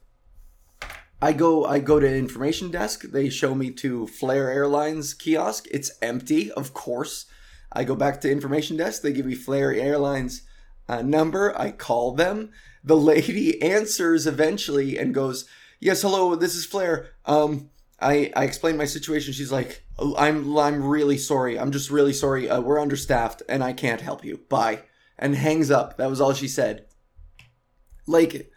[1.21, 3.03] I go I go to information desk.
[3.03, 5.65] They show me to Flair Airlines kiosk.
[5.71, 7.25] It's empty, of course.
[7.71, 9.01] I go back to information desk.
[9.01, 10.43] They give me Flair Airlines
[10.87, 11.57] uh, number.
[11.59, 12.51] I call them.
[12.83, 15.45] The lady answers eventually and goes,
[15.79, 16.35] "Yes, hello.
[16.35, 17.09] This is Flair.
[17.25, 19.33] Um, I I explained my situation.
[19.33, 21.59] She's like, oh, I'm I'm really sorry.
[21.59, 22.49] I'm just really sorry.
[22.49, 24.41] Uh, we're understaffed and I can't help you.
[24.49, 24.83] Bye."
[25.17, 25.95] And hangs up.
[25.95, 26.87] That was all she said.
[28.05, 28.51] Like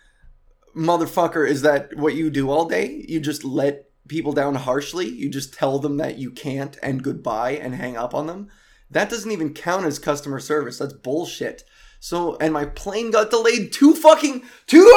[0.77, 3.05] motherfucker, is that what you do all day?
[3.09, 5.07] You just let people down harshly?
[5.07, 8.49] You just tell them that you can't and goodbye and hang up on them?
[8.91, 10.79] That doesn't even count as customer service.
[10.79, 11.65] That's bullshit.
[12.01, 14.97] So, and my plane got delayed two fucking two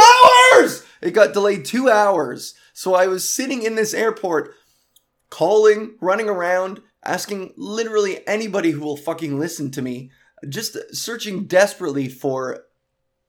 [0.54, 0.86] hours!
[1.02, 2.54] It got delayed two hours.
[2.82, 4.56] So I was sitting in this airport,
[5.30, 10.10] calling, running around, asking literally anybody who will fucking listen to me,
[10.50, 12.64] just searching desperately for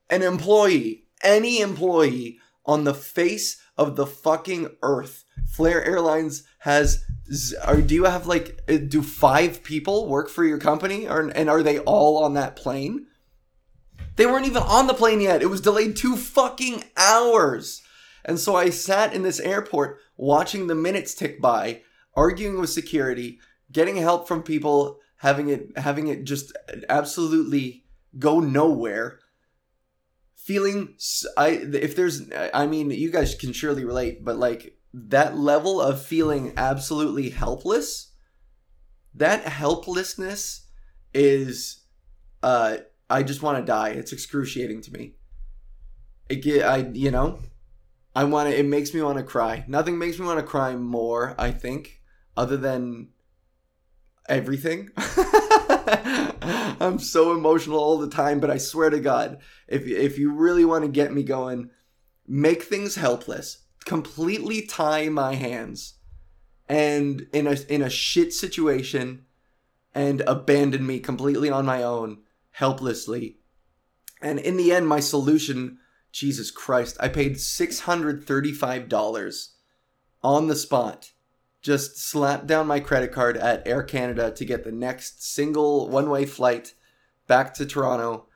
[0.08, 5.26] an employee, any employee on the face of the fucking earth.
[5.46, 7.04] Flair Airlines has
[7.68, 11.50] or do you have like uh, do five people work for your company or and
[11.50, 13.06] are they all on that plane?
[14.16, 15.42] They weren't even on the plane yet.
[15.42, 17.81] It was delayed 2 fucking hours.
[18.24, 21.82] And so I sat in this airport watching the minutes tick by,
[22.14, 23.38] arguing with security,
[23.70, 26.52] getting help from people, having it having it just
[26.88, 27.84] absolutely
[28.18, 29.20] go nowhere
[30.34, 30.96] feeling
[31.36, 36.02] i if there's i mean you guys can surely relate but like that level of
[36.02, 38.12] feeling absolutely helpless
[39.14, 40.66] that helplessness
[41.14, 41.84] is
[42.42, 42.76] uh
[43.12, 43.90] I just want to die.
[43.90, 45.14] It's excruciating to me.
[46.28, 47.40] It I you know,
[48.14, 49.64] I want to it makes me want to cry.
[49.66, 52.02] Nothing makes me want to cry more, I think,
[52.36, 53.08] other than
[54.28, 54.90] everything.
[56.80, 60.64] I'm so emotional all the time, but I swear to God, if if you really
[60.64, 61.70] want to get me going,
[62.26, 63.58] make things helpless.
[63.84, 65.94] Completely tie my hands
[66.68, 69.24] and in a in a shit situation
[69.94, 72.18] and abandon me completely on my own,
[72.52, 73.38] helplessly.
[74.20, 75.78] And in the end my solution,
[76.12, 79.48] Jesus Christ, I paid $635
[80.22, 81.12] on the spot
[81.62, 86.10] just slapped down my credit card at Air Canada to get the next single one
[86.10, 86.74] way flight
[87.28, 88.26] back to Toronto.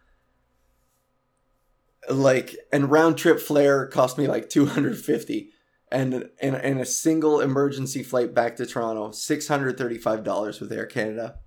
[2.09, 5.51] Like, and round trip Flair cost me like 250
[5.91, 11.39] and and, and a single emergency flight back to Toronto, $635 with Air Canada.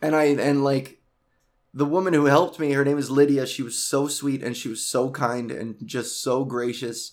[0.00, 1.01] And I, and like,
[1.74, 3.46] the woman who helped me, her name is Lydia.
[3.46, 7.12] She was so sweet and she was so kind and just so gracious.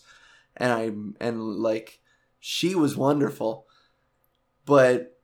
[0.58, 0.92] And I,
[1.26, 2.00] and like,
[2.40, 3.68] she was wonderful.
[4.66, 5.18] But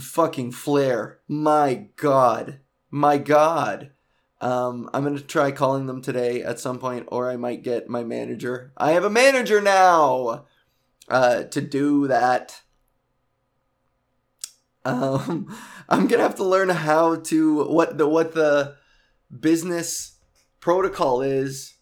[0.00, 2.60] fucking Flair, my god.
[2.90, 3.92] My god.
[4.40, 8.04] Um, I'm gonna try calling them today at some point, or I might get my
[8.04, 8.72] manager.
[8.76, 10.46] I have a manager now
[11.08, 12.62] uh, to do that.
[14.88, 15.54] Um,
[15.88, 18.76] I'm gonna have to learn how to what the what the
[19.40, 20.16] business
[20.60, 21.74] protocol is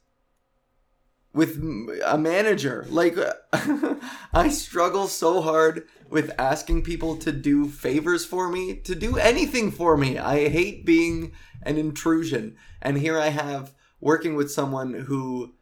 [1.33, 1.63] with
[2.05, 2.87] a manager.
[2.89, 3.17] Like,
[4.33, 9.71] I struggle so hard with asking people to do favors for me, to do anything
[9.71, 10.19] for me.
[10.19, 12.57] I hate being an intrusion.
[12.81, 15.55] And here I have working with someone who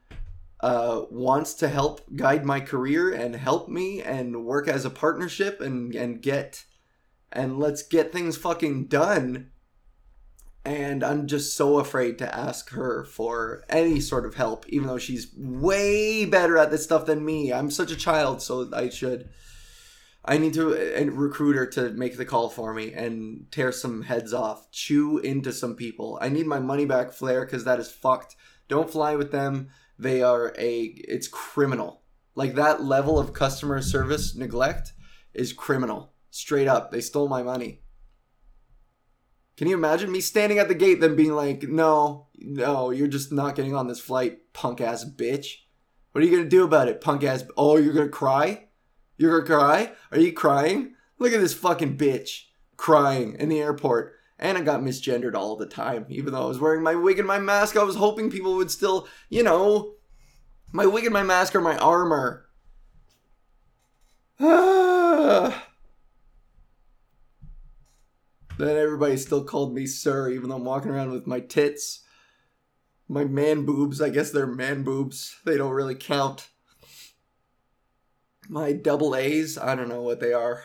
[0.61, 5.61] uh, wants to help guide my career and help me and work as a partnership
[5.61, 6.64] and, and get
[7.35, 9.51] and let's get things fucking done
[10.64, 14.99] and I'm just so afraid to ask her for any sort of help, even though
[14.99, 17.53] she's way better at this stuff than me.
[17.53, 19.29] I'm such a child, so I should.
[20.25, 24.03] I need to uh, a recruiter to make the call for me and tear some
[24.03, 26.18] heads off, chew into some people.
[26.23, 28.35] I need my money back, Flair, because that is fucked.
[28.66, 29.68] Don't fly with them.
[29.99, 30.81] They are a.
[30.83, 32.01] It's criminal.
[32.35, 34.94] Like that level of customer service neglect
[35.35, 36.13] is criminal.
[36.35, 37.79] Straight up, they stole my money.
[39.57, 43.31] Can you imagine me standing at the gate then being like, no, no, you're just
[43.31, 45.59] not getting on this flight, punk ass bitch?
[46.11, 47.44] What are you gonna do about it, punk ass?
[47.57, 48.66] Oh, you're gonna cry?
[49.16, 49.92] You're gonna cry?
[50.11, 50.97] Are you crying?
[51.20, 54.14] Look at this fucking bitch crying in the airport.
[54.37, 56.05] And I got misgendered all the time.
[56.09, 58.73] Even though I was wearing my wig and my mask, I was hoping people would
[58.73, 59.94] still, you know,
[60.73, 62.49] my wig and my mask are my armor.
[64.40, 65.63] Ah.
[68.56, 72.02] Then everybody still called me sir, even though I'm walking around with my tits.
[73.08, 75.36] My man boobs, I guess they're man boobs.
[75.44, 76.48] They don't really count.
[78.48, 80.64] My double A's, I don't know what they are.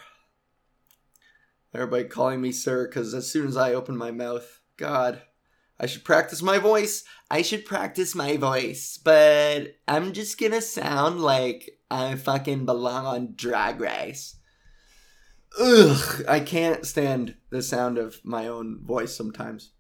[1.74, 5.24] Everybody calling me sir, because as soon as I open my mouth, God,
[5.80, 7.04] I should practice my voice.
[7.32, 13.34] I should practice my voice, but I'm just gonna sound like I fucking belong on
[13.36, 14.39] Drag Race
[15.58, 19.72] ugh, I can't stand the sound of my own voice sometimes.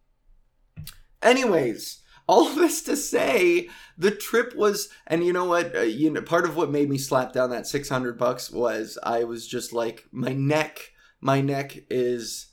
[1.22, 5.76] Anyways, all this to say, the trip was, and you know what?
[5.76, 8.98] Uh, you know, part of what made me slap down that six hundred bucks was
[9.04, 12.48] I was just like, my neck, my neck is,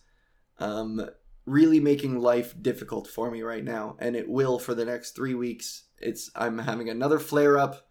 [0.59, 1.09] um,
[1.44, 5.35] really making life difficult for me right now, and it will for the next three
[5.35, 5.85] weeks.
[5.98, 7.88] It's I'm having another flare up.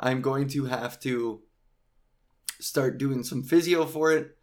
[0.00, 1.42] I'm going to have to
[2.60, 4.37] start doing some physio for it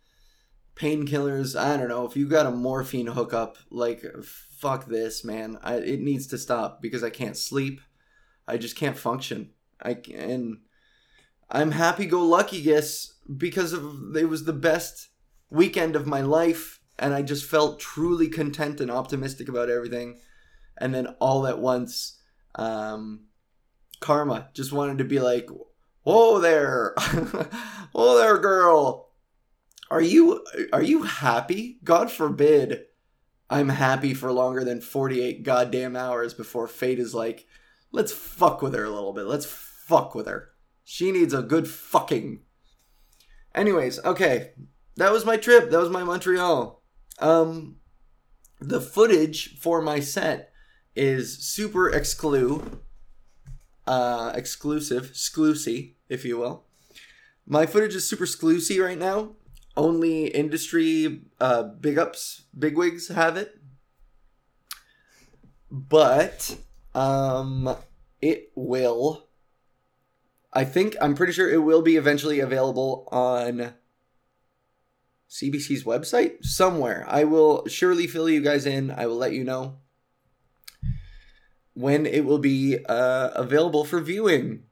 [0.76, 1.60] painkillers.
[1.60, 2.06] I don't know.
[2.06, 5.58] If you got a morphine hookup, like fuck this, man.
[5.64, 7.82] I, it needs to stop because I can't sleep.
[8.48, 9.52] I just can't function.
[9.82, 10.58] I and
[11.50, 15.10] I'm happy go lucky, guess, because of it was the best
[15.50, 20.20] weekend of my life, and I just felt truly content and optimistic about everything.
[20.78, 22.20] And then all at once,
[22.56, 23.28] um,
[24.02, 25.50] karma just wanted to be like,
[26.04, 26.94] "Whoa there,
[27.94, 29.06] whoa there, girl."
[29.96, 30.44] Are you
[30.74, 31.80] are you happy?
[31.82, 32.82] God forbid
[33.50, 37.48] I'm happy for longer than 48 goddamn hours before fate is like,
[37.94, 39.24] let's fuck with her a little bit.
[39.24, 40.50] Let's fuck with her.
[40.84, 42.42] She needs a good fucking.
[43.54, 44.52] Anyways, okay.
[44.98, 45.72] That was my trip.
[45.72, 46.84] That was my Montreal.
[47.20, 47.78] Um
[48.60, 50.52] the footage for my set
[50.94, 52.80] is super exclu
[53.88, 56.66] uh exclusive, exclusive, if you will.
[57.48, 59.36] My footage is super exclusive right now
[59.78, 63.58] only industry uh, big ups, big wigs have it.
[65.72, 66.58] But
[66.94, 67.76] um,
[68.22, 69.28] it will.
[70.54, 73.74] I think I'm pretty sure it will be eventually available on
[75.30, 77.06] CBC's website somewhere.
[77.10, 78.90] I will surely fill you guys in.
[78.90, 79.80] I will let you know
[81.74, 84.64] when it will be uh, available for viewing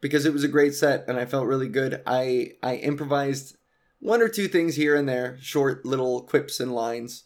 [0.00, 2.00] because it was a great set and I felt really good.
[2.06, 3.56] I I improvised
[4.00, 7.24] one or two things here and there, short little quips and lines.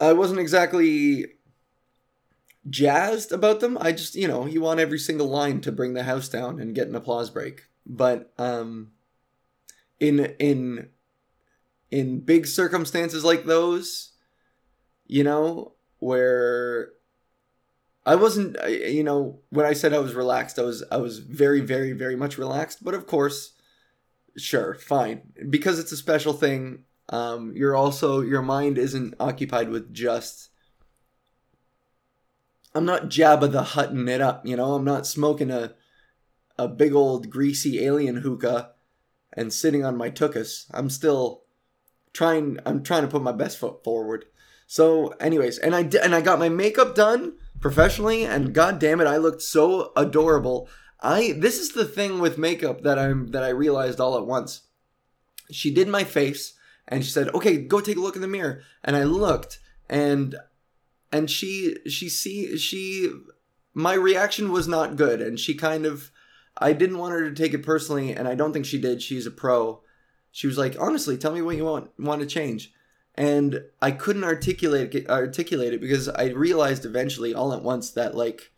[0.00, 1.26] I wasn't exactly
[2.68, 3.76] jazzed about them.
[3.80, 6.74] I just, you know, you want every single line to bring the house down and
[6.74, 7.62] get an applause break.
[7.86, 8.92] But um
[10.00, 10.88] in in
[11.90, 14.12] in big circumstances like those,
[15.06, 16.92] you know, where
[18.06, 21.60] I wasn't you know, when I said I was relaxed, I was I was very
[21.60, 23.52] very very much relaxed, but of course,
[24.36, 25.32] sure, fine.
[25.48, 30.50] Because it's a special thing, um you're also your mind isn't occupied with just
[32.74, 34.74] I'm not Jabba the Hutting it up, you know.
[34.74, 35.74] I'm not smoking a
[36.58, 38.72] a big old greasy alien hookah
[39.32, 40.66] and sitting on my tuchus.
[40.72, 41.44] I'm still
[42.12, 42.58] trying.
[42.66, 44.26] I'm trying to put my best foot forward.
[44.66, 49.06] So, anyways, and I and I got my makeup done professionally, and god damn it,
[49.06, 50.68] I looked so adorable.
[51.00, 54.62] I this is the thing with makeup that I'm that I realized all at once.
[55.50, 56.54] She did my face,
[56.86, 60.36] and she said, "Okay, go take a look in the mirror." And I looked, and
[61.12, 63.10] and she she see she
[63.74, 66.10] my reaction was not good and she kind of
[66.56, 69.00] I didn't want her to take it personally and I don't think she did.
[69.00, 69.82] She's a pro.
[70.32, 72.72] She was like, "Honestly, tell me what you want want to change."
[73.14, 78.52] And I couldn't articulate articulate it because I realized eventually all at once that like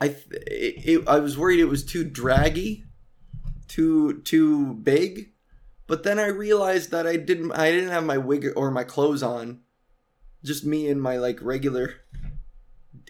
[0.00, 2.84] I it, it, I was worried it was too draggy,
[3.68, 5.32] too too big,
[5.86, 9.22] but then I realized that I didn't I didn't have my wig or my clothes
[9.22, 9.60] on
[10.44, 11.94] just me and my like regular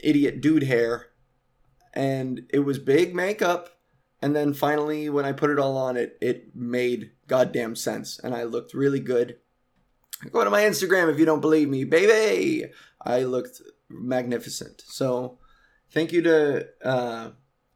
[0.02, 1.06] idiot dude hair
[1.92, 3.78] and it was big makeup
[4.20, 8.34] and then finally when i put it all on it it made goddamn sense and
[8.34, 9.36] i looked really good.
[10.32, 12.70] Go to my instagram if you don't believe me baby!
[13.02, 14.82] I looked magnificent.
[14.86, 15.38] So
[15.90, 17.30] thank you to uh,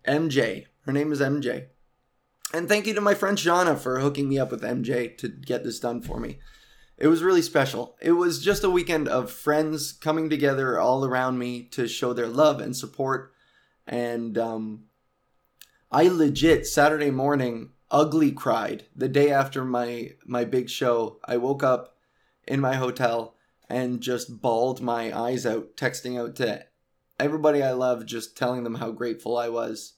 [0.07, 1.67] mj her name is mj
[2.53, 5.65] and thank you to my friend Shauna for hooking me up with mj to get
[5.65, 6.39] this done for me
[7.01, 7.97] it was really special.
[8.03, 12.27] It was just a weekend of friends coming together all around me to show their
[12.27, 13.33] love and support.
[13.87, 14.85] And um,
[15.91, 21.19] I legit Saturday morning ugly cried the day after my my big show.
[21.25, 21.97] I woke up
[22.47, 23.35] in my hotel
[23.69, 26.67] and just bawled my eyes out, texting out to
[27.21, 29.95] everybody I love, just telling them how grateful I was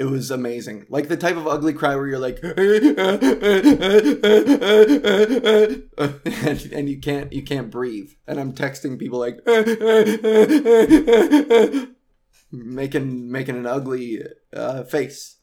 [0.00, 0.86] it was amazing.
[0.88, 2.56] Like the type of ugly cry where you're like, and,
[6.72, 8.12] and you can't you can't breathe.
[8.26, 9.46] And I'm texting people like,
[12.50, 14.22] making making an ugly
[14.54, 15.36] uh, face.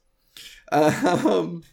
[0.72, 1.64] Um,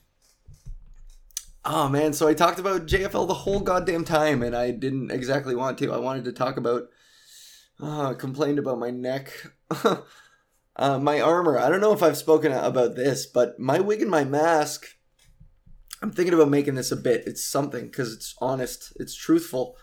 [1.65, 5.55] oh man, so I talked about JFL the whole goddamn time, and I didn't exactly
[5.55, 5.93] want to.
[5.93, 6.89] I wanted to talk about.
[7.81, 9.33] Uh, complained about my neck.
[10.77, 11.59] Uh, my armor.
[11.59, 14.97] I don't know if I've spoken about this, but my wig and my mask.
[16.03, 17.23] I'm thinking about making this a bit.
[17.27, 18.93] It's something because it's honest.
[18.97, 19.77] It's truthful.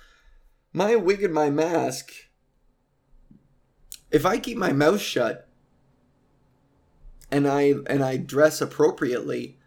[0.74, 2.12] My wig and my mask.
[4.12, 5.48] If I keep my mouth shut
[7.32, 9.58] and I and I dress appropriately,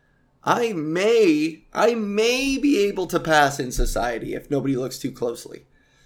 [0.45, 5.65] I may I may be able to pass in society if nobody looks too closely.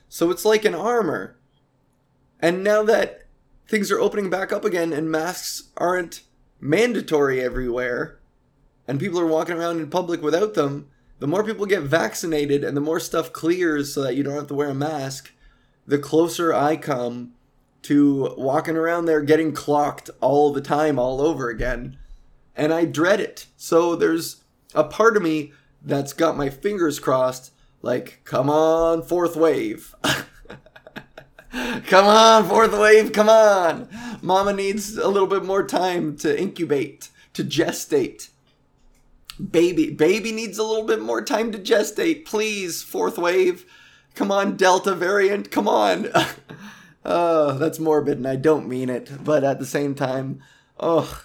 [0.09, 1.38] So it's like an armor.
[2.41, 3.25] And now that
[3.67, 6.23] things are opening back up again and masks aren't
[6.61, 8.19] mandatory everywhere
[8.87, 12.77] and people are walking around in public without them, the more people get vaccinated and
[12.77, 15.33] the more stuff clears so that you don't have to wear a mask,
[15.87, 17.33] the closer I come
[17.83, 21.99] to walking around there getting clocked all the time all over again.
[22.57, 23.47] And I dread it.
[23.57, 24.43] So there's
[24.75, 29.95] a part of me that's got my fingers crossed, like, come on, fourth wave.
[31.87, 33.89] come on, fourth wave, come on.
[34.23, 38.29] Mama needs a little bit more time to incubate, to gestate.
[39.39, 42.25] Baby, baby needs a little bit more time to gestate.
[42.25, 43.65] Please, fourth wave.
[44.15, 46.09] Come on, Delta variant, come on.
[47.05, 50.43] oh, that's morbid and I don't mean it, but at the same time,
[50.81, 51.25] oh,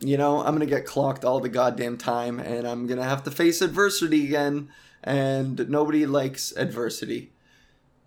[0.00, 3.30] you know, I'm gonna get clocked all the goddamn time and I'm gonna have to
[3.30, 4.68] face adversity again,
[5.04, 7.32] and nobody likes adversity.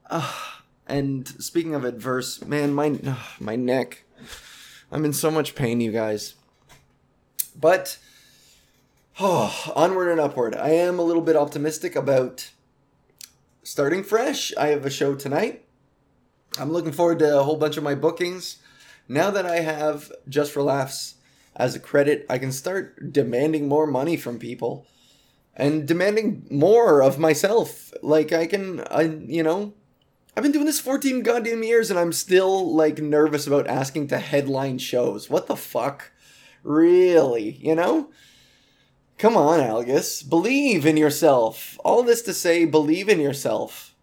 [0.09, 0.60] Ugh.
[0.87, 2.99] And speaking of adverse, man, my
[3.39, 4.03] my neck.
[4.91, 6.35] I'm in so much pain, you guys.
[7.59, 7.97] But
[9.19, 10.55] Oh, onward and upward.
[10.55, 12.49] I am a little bit optimistic about
[13.61, 14.51] starting fresh.
[14.57, 15.65] I have a show tonight.
[16.57, 18.57] I'm looking forward to a whole bunch of my bookings.
[19.07, 21.15] Now that I have Just for Laughs
[21.55, 24.87] as a credit, I can start demanding more money from people
[25.55, 27.93] and demanding more of myself.
[28.01, 29.73] Like I can I you know,
[30.35, 34.17] I've been doing this 14 goddamn years and I'm still like nervous about asking to
[34.17, 35.29] headline shows.
[35.29, 36.11] What the fuck?
[36.63, 38.11] Really, you know?
[39.17, 40.27] Come on, Algus.
[40.27, 41.77] Believe in yourself.
[41.83, 43.93] All this to say, believe in yourself.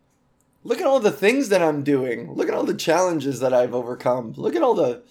[0.64, 2.34] Look at all the things that I'm doing.
[2.34, 4.34] Look at all the challenges that I've overcome.
[4.36, 5.02] Look at all the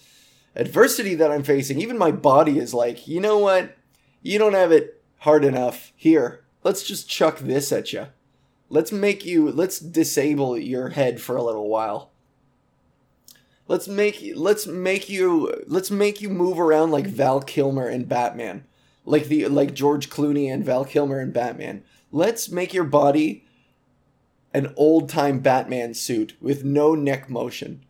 [0.55, 1.81] adversity that I'm facing.
[1.81, 3.75] Even my body is like, you know what?
[4.21, 5.93] You don't have it hard enough.
[5.95, 8.07] Here, let's just chuck this at you.
[8.69, 12.11] Let's make you, let's disable your head for a little while.
[13.67, 18.65] Let's make let's make you let's make you move around like Val Kilmer and Batman.
[19.03, 21.83] Like the like George Clooney and Val Kilmer and Batman.
[22.11, 23.43] Let's make your body
[24.53, 27.83] an old-time Batman suit with no neck motion.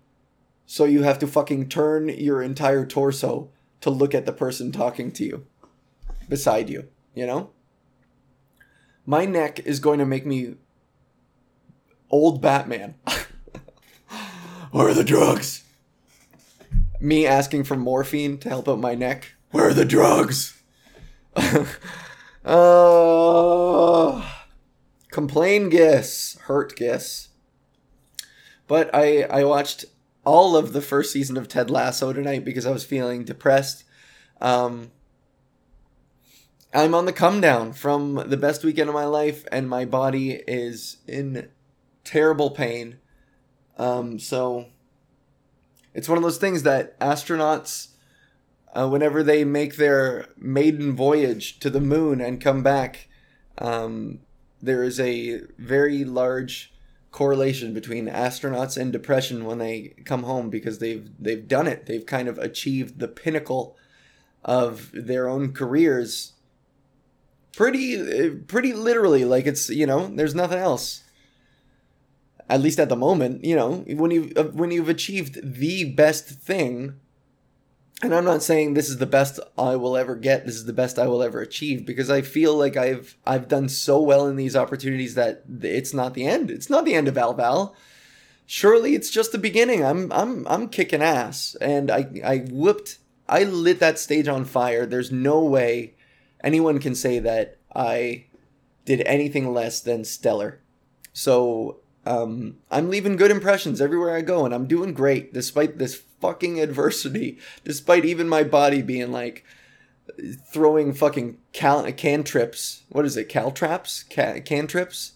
[0.66, 3.50] So you have to fucking turn your entire torso
[3.82, 5.46] to look at the person talking to you
[6.28, 7.52] beside you, you know?
[9.06, 10.56] My neck is going to make me
[12.10, 12.96] old Batman.
[14.72, 15.64] Where are the drugs?
[17.00, 19.34] Me asking for morphine to help out my neck.
[19.52, 20.62] Where are the drugs?
[22.46, 24.30] uh,
[25.12, 27.30] complain guess, hurt guess.
[28.68, 29.86] But I I watched
[30.26, 33.86] all of the first season of Ted Lasso tonight because I was feeling depressed.
[34.42, 34.92] Um,
[36.74, 40.44] I'm on the come down from the best weekend of my life, and my body
[40.48, 41.48] is in
[42.08, 42.98] terrible pain.
[43.78, 44.68] Um, so
[45.94, 47.90] it's one of those things that astronauts,
[48.74, 53.10] uh, whenever they make their maiden voyage to the moon and come back,
[53.58, 54.20] um,
[54.62, 56.74] there is a very large
[57.12, 61.86] correlation between astronauts and depression when they come home because they've they've done it.
[61.88, 63.76] They've kind of achieved the pinnacle
[64.46, 66.34] of their own careers
[67.56, 71.04] pretty pretty literally like it's you know there's nothing else
[72.50, 76.28] at least at the moment, you know, when you uh, when you've achieved the best
[76.30, 76.96] thing,
[78.02, 80.74] and I'm not saying this is the best I will ever get, this is the
[80.74, 84.38] best I will ever achieve because I feel like I've I've done so well in
[84.38, 86.50] these opportunities that it's not the end.
[86.50, 87.74] It's not the end of Alval.
[88.46, 89.84] Surely it's just the beginning.
[89.84, 94.86] I'm I'm I'm kicking ass and I I whooped I lit that stage on fire.
[94.86, 95.96] There's no way
[96.42, 98.28] anyone can say that I
[98.86, 100.62] did anything less than stellar.
[101.12, 106.02] So um, I'm leaving good impressions everywhere I go, and I'm doing great despite this
[106.22, 107.38] fucking adversity.
[107.64, 109.44] Despite even my body being like
[110.52, 112.84] throwing fucking cal- cantrips.
[112.90, 113.30] What is it?
[113.30, 114.06] Caltraps?
[114.10, 115.14] Ca- cantrips?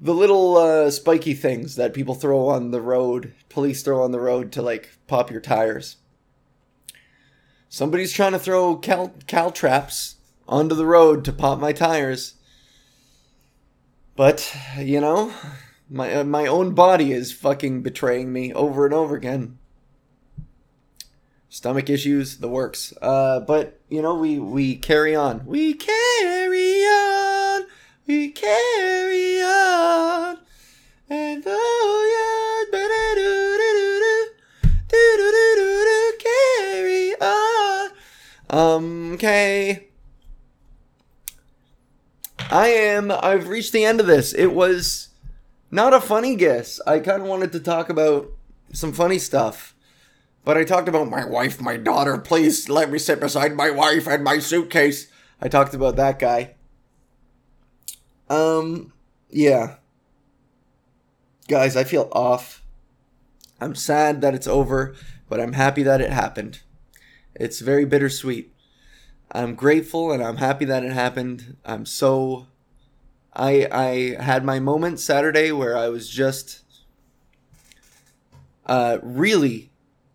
[0.00, 4.20] The little uh, spiky things that people throw on the road, police throw on the
[4.20, 5.96] road to like pop your tires.
[7.68, 12.34] Somebody's trying to throw cal caltraps onto the road to pop my tires.
[14.14, 15.32] But, you know,
[15.88, 19.58] my uh, my own body is fucking betraying me over and over again.
[21.48, 22.92] Stomach issues, the works.
[23.00, 25.46] Uh, but you know, we we carry on.
[25.46, 27.66] We carry on.
[28.06, 30.38] We carry on.
[31.08, 32.36] And though you're
[36.18, 37.90] carry on.
[38.50, 39.88] Um, okay.
[42.50, 43.10] I am.
[43.10, 44.32] I've reached the end of this.
[44.32, 45.08] It was
[45.70, 46.80] not a funny guess.
[46.86, 48.30] I kind of wanted to talk about
[48.72, 49.74] some funny stuff.
[50.44, 52.18] But I talked about my wife, my daughter.
[52.18, 55.10] Please let me sit beside my wife and my suitcase.
[55.40, 56.54] I talked about that guy.
[58.30, 58.92] Um,
[59.28, 59.76] yeah.
[61.48, 62.62] Guys, I feel off.
[63.60, 64.94] I'm sad that it's over,
[65.28, 66.60] but I'm happy that it happened.
[67.34, 68.52] It's very bittersweet.
[69.32, 71.56] I'm grateful and I'm happy that it happened.
[71.64, 72.46] I'm so
[73.36, 76.62] I I had my moment Saturday where I was just
[78.64, 79.70] uh, really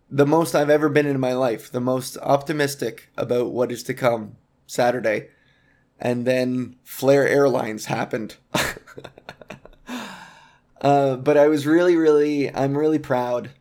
[0.09, 3.93] the most I've ever been in my life, the most optimistic about what is to
[3.93, 4.35] come
[4.67, 5.29] Saturday.
[5.99, 8.35] And then Flair Airlines happened.
[10.81, 13.51] uh, but I was really, really, I'm really proud.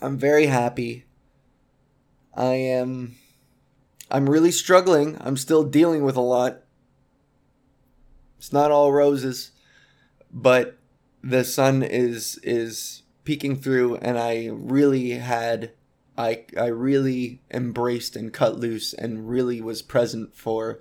[0.00, 1.06] I'm very happy.
[2.34, 3.16] I am,
[4.10, 5.16] I'm really struggling.
[5.20, 6.62] I'm still dealing with a lot.
[8.40, 9.50] It's not all roses,
[10.32, 10.78] but
[11.22, 15.72] the sun is is peeking through and I really had
[16.16, 20.78] I I really embraced and cut loose and really was present for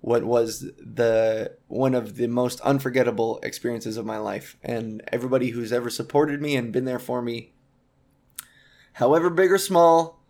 [0.00, 4.56] what was the one of the most unforgettable experiences of my life.
[4.62, 7.50] And everybody who's ever supported me and been there for me
[8.92, 10.22] however big or small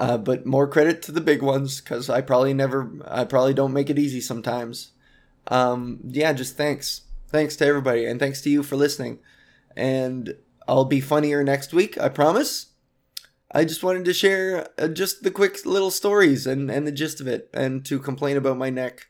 [0.00, 3.72] uh, but more credit to the big ones because i probably never i probably don't
[3.72, 4.92] make it easy sometimes
[5.48, 9.18] um, yeah just thanks thanks to everybody and thanks to you for listening
[9.76, 10.34] and
[10.68, 12.70] i'll be funnier next week i promise
[13.52, 17.20] I just wanted to share uh, just the quick little stories and, and the gist
[17.20, 19.08] of it and to complain about my neck.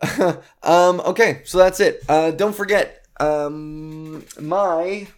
[0.62, 2.04] um, okay, so that's it.
[2.08, 5.08] Uh, don't forget, um, my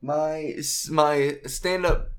[0.00, 0.54] my
[0.90, 2.11] my stand up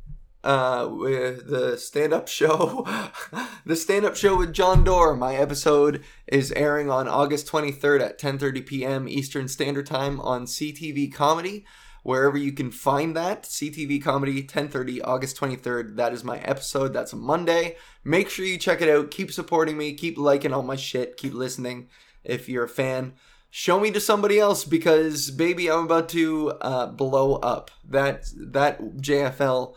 [0.43, 2.85] uh with the stand up show
[3.65, 8.19] the stand up show with Jon Dore my episode is airing on August 23rd at
[8.19, 9.07] 10:30 p.m.
[9.07, 11.65] Eastern Standard Time on CTV Comedy
[12.03, 13.43] wherever you can find that.
[13.43, 15.95] CTV Comedy, 10:30, August 23rd.
[15.95, 16.93] That is my episode.
[16.93, 17.77] That's a Monday.
[18.03, 19.09] Make sure you check it out.
[19.09, 19.93] Keep supporting me.
[19.93, 21.17] Keep liking all my shit.
[21.17, 21.87] Keep listening
[22.23, 23.13] if you're a fan.
[23.49, 27.71] Show me to somebody else because baby, I'm about to uh, blow up.
[27.87, 29.75] That that JFL.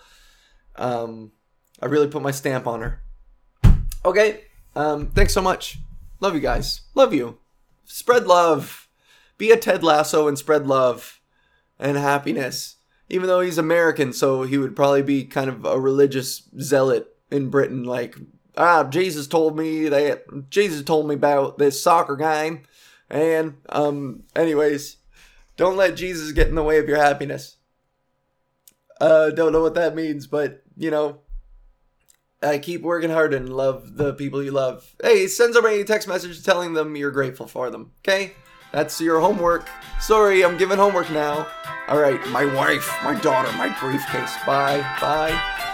[0.79, 1.33] Um,
[1.81, 3.03] I really put my stamp on her.
[4.05, 4.43] Okay.
[4.75, 5.79] Um, thanks so much.
[6.21, 6.83] Love you guys.
[6.95, 7.39] Love you.
[7.85, 8.89] Spread love.
[9.39, 11.21] Be a Ted Lasso and spread love
[11.79, 12.77] and happiness.
[13.09, 17.51] Even though he's American, so he would probably be kind of a religious zealot in
[17.51, 17.85] Britain.
[17.85, 18.17] Like,
[18.57, 22.63] ah, Jesus told me that Jesus told me about this soccer game,
[23.09, 24.97] and um, anyways,
[25.57, 27.59] don't let Jesus get in the way of your happiness.
[29.01, 31.21] Uh, don't know what that means, but know,
[32.43, 34.95] I keep working hard and love the people you love.
[35.03, 37.93] Hey, send somebody a text message telling them you're grateful for them.
[38.01, 38.33] Okay.
[38.73, 39.69] That's your homework.
[40.01, 41.47] Sorry, I'm giving homework now.
[41.89, 44.37] All right, my wife, my daughter, my briefcase.
[44.45, 44.81] Bye.
[45.01, 45.73] Bye.